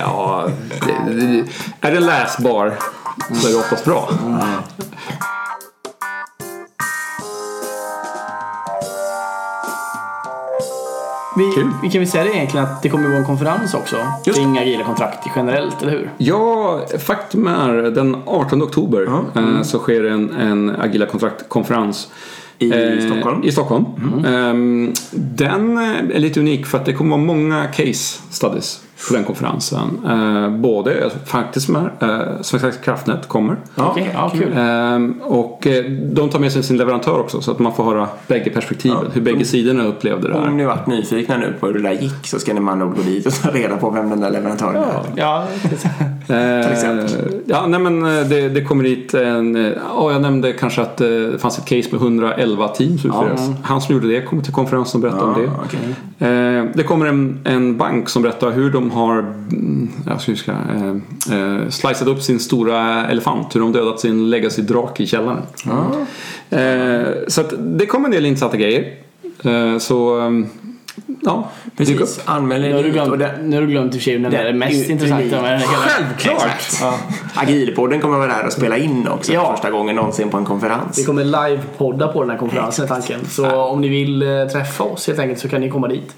[0.01, 0.47] Ja,
[0.87, 2.75] det, det, är det läsbar
[3.43, 4.09] så är det oftast bra.
[11.39, 11.71] Vi, Kul.
[11.83, 13.97] vi kan väl säga det egentligen att det kommer att vara en konferens också.
[14.27, 14.39] Just.
[14.39, 16.11] Kring agila kontrakt generellt, eller hur?
[16.19, 22.09] Ja, faktum är den 18 oktober eh, så sker en, en Agila kontraktkonferens
[22.59, 23.45] I eh, Stockholm?
[23.45, 23.85] I Stockholm.
[24.27, 29.25] Ehm, den är lite unik för att det kommer vara många case studies på den
[29.25, 30.01] konferensen.
[30.09, 33.57] Eh, både faktiskt med eh, Svenska kraftnät kommer.
[33.75, 34.53] Ja, Okej, ja, kul.
[34.57, 38.09] Ehm, och eh, de tar med sig sin leverantör också så att man får höra
[38.27, 38.97] bägge perspektiven.
[39.13, 40.51] Hur bägge sidorna upplevde det Om här.
[40.51, 43.03] ni varit nyfikna nu på hur det där gick så ska ni andra ord gå
[43.03, 45.01] dit och ta reda på vem den där leverantören är.
[45.17, 45.45] Ja,
[46.31, 47.09] Eh, exempel.
[47.47, 49.57] ja, nej men eh, det, det kommer hit en...
[49.57, 53.41] eh, Ja, jag nämnde kanske att eh, det fanns ett case med 111 teams utfördes.
[53.63, 55.51] Han som gjorde det kommer till konferensen och berättar om det.
[56.19, 56.27] Ja.
[56.27, 60.53] Eh, det kommer en, en bank som berättar hur de har mm, jag ska, ska,
[60.53, 63.55] eh, eh, slicat upp sin stora elefant.
[63.57, 65.43] Hur de dödat sin legacy-drake i källaren.
[66.51, 68.95] Eh, så att det kommer en del intressanta grejer.
[69.45, 70.31] Eh, så eh,
[71.23, 71.99] ja, dyk upp.
[71.99, 74.37] Precis, anmäl Nu har du er glömt, det- nu har du glömt att nämna det
[74.49, 75.61] är mest intressanta med den.
[75.61, 76.47] Självklart!
[76.57, 76.83] Exakt.
[77.35, 79.45] Agilpodden kommer vara där och spela in också Ja.
[79.47, 81.07] för första gången någonsin på en Vi konferens.
[81.07, 83.21] kommer live-podda på den här konferensen är tanken.
[83.29, 86.15] Så om ni vill eh, träffa oss helt enkelt så kan ni komma dit.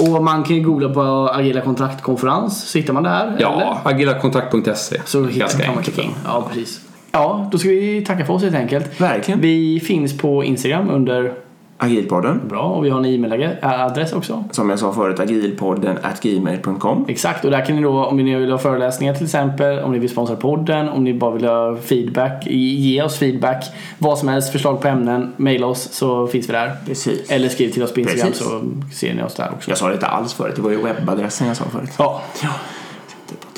[0.00, 1.00] Och man kan ju googla på
[1.34, 3.36] Agila kontraktkonferens så hittar man det här.
[3.40, 5.00] Ja, agilakontrakt.se.
[5.04, 5.98] Så hittar Ganska man enkelt.
[5.98, 6.10] in.
[6.24, 6.80] Ja, precis.
[7.12, 9.00] Ja, då ska vi tacka för oss helt enkelt.
[9.00, 9.40] Verkligen.
[9.40, 11.34] Vi finns på Instagram under
[11.82, 12.40] Agilpodden.
[12.48, 14.44] bra och vi har en e-mailadress också.
[14.50, 17.04] Som jag sa förut, agilpodden at gmail.com.
[17.08, 19.98] Exakt, och där kan ni då om ni vill ha föreläsningar till exempel, om ni
[19.98, 23.64] vill sponsra podden, om ni bara vill ha feedback, ge oss feedback,
[23.98, 26.72] vad som helst, förslag på ämnen, mejla oss så finns vi där.
[26.86, 27.30] Precis.
[27.30, 28.46] Eller skriv till oss på Instagram Precis.
[28.46, 28.60] så
[28.92, 29.70] ser ni oss där också.
[29.70, 31.90] Jag sa det inte alls förut, det var ju webbadressen jag sa förut.
[31.98, 32.48] Ja, Ja,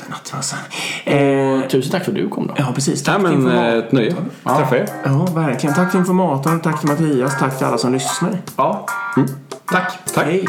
[0.05, 0.59] på nattmössan.
[1.05, 2.53] Eh, tusen tack för att du kom då.
[2.57, 3.03] ja, precis.
[3.03, 3.77] Tack till men eh, informator.
[3.77, 4.15] ett nöje.
[4.43, 4.89] Träffa er.
[5.03, 5.75] Ja, verkligen.
[5.75, 8.37] Tack till informatorn, tack till Mattias, tack till alla som lyssnar.
[8.57, 8.85] Ja,
[9.65, 9.99] tack.
[10.13, 10.25] Tack.
[10.25, 10.45] Hej.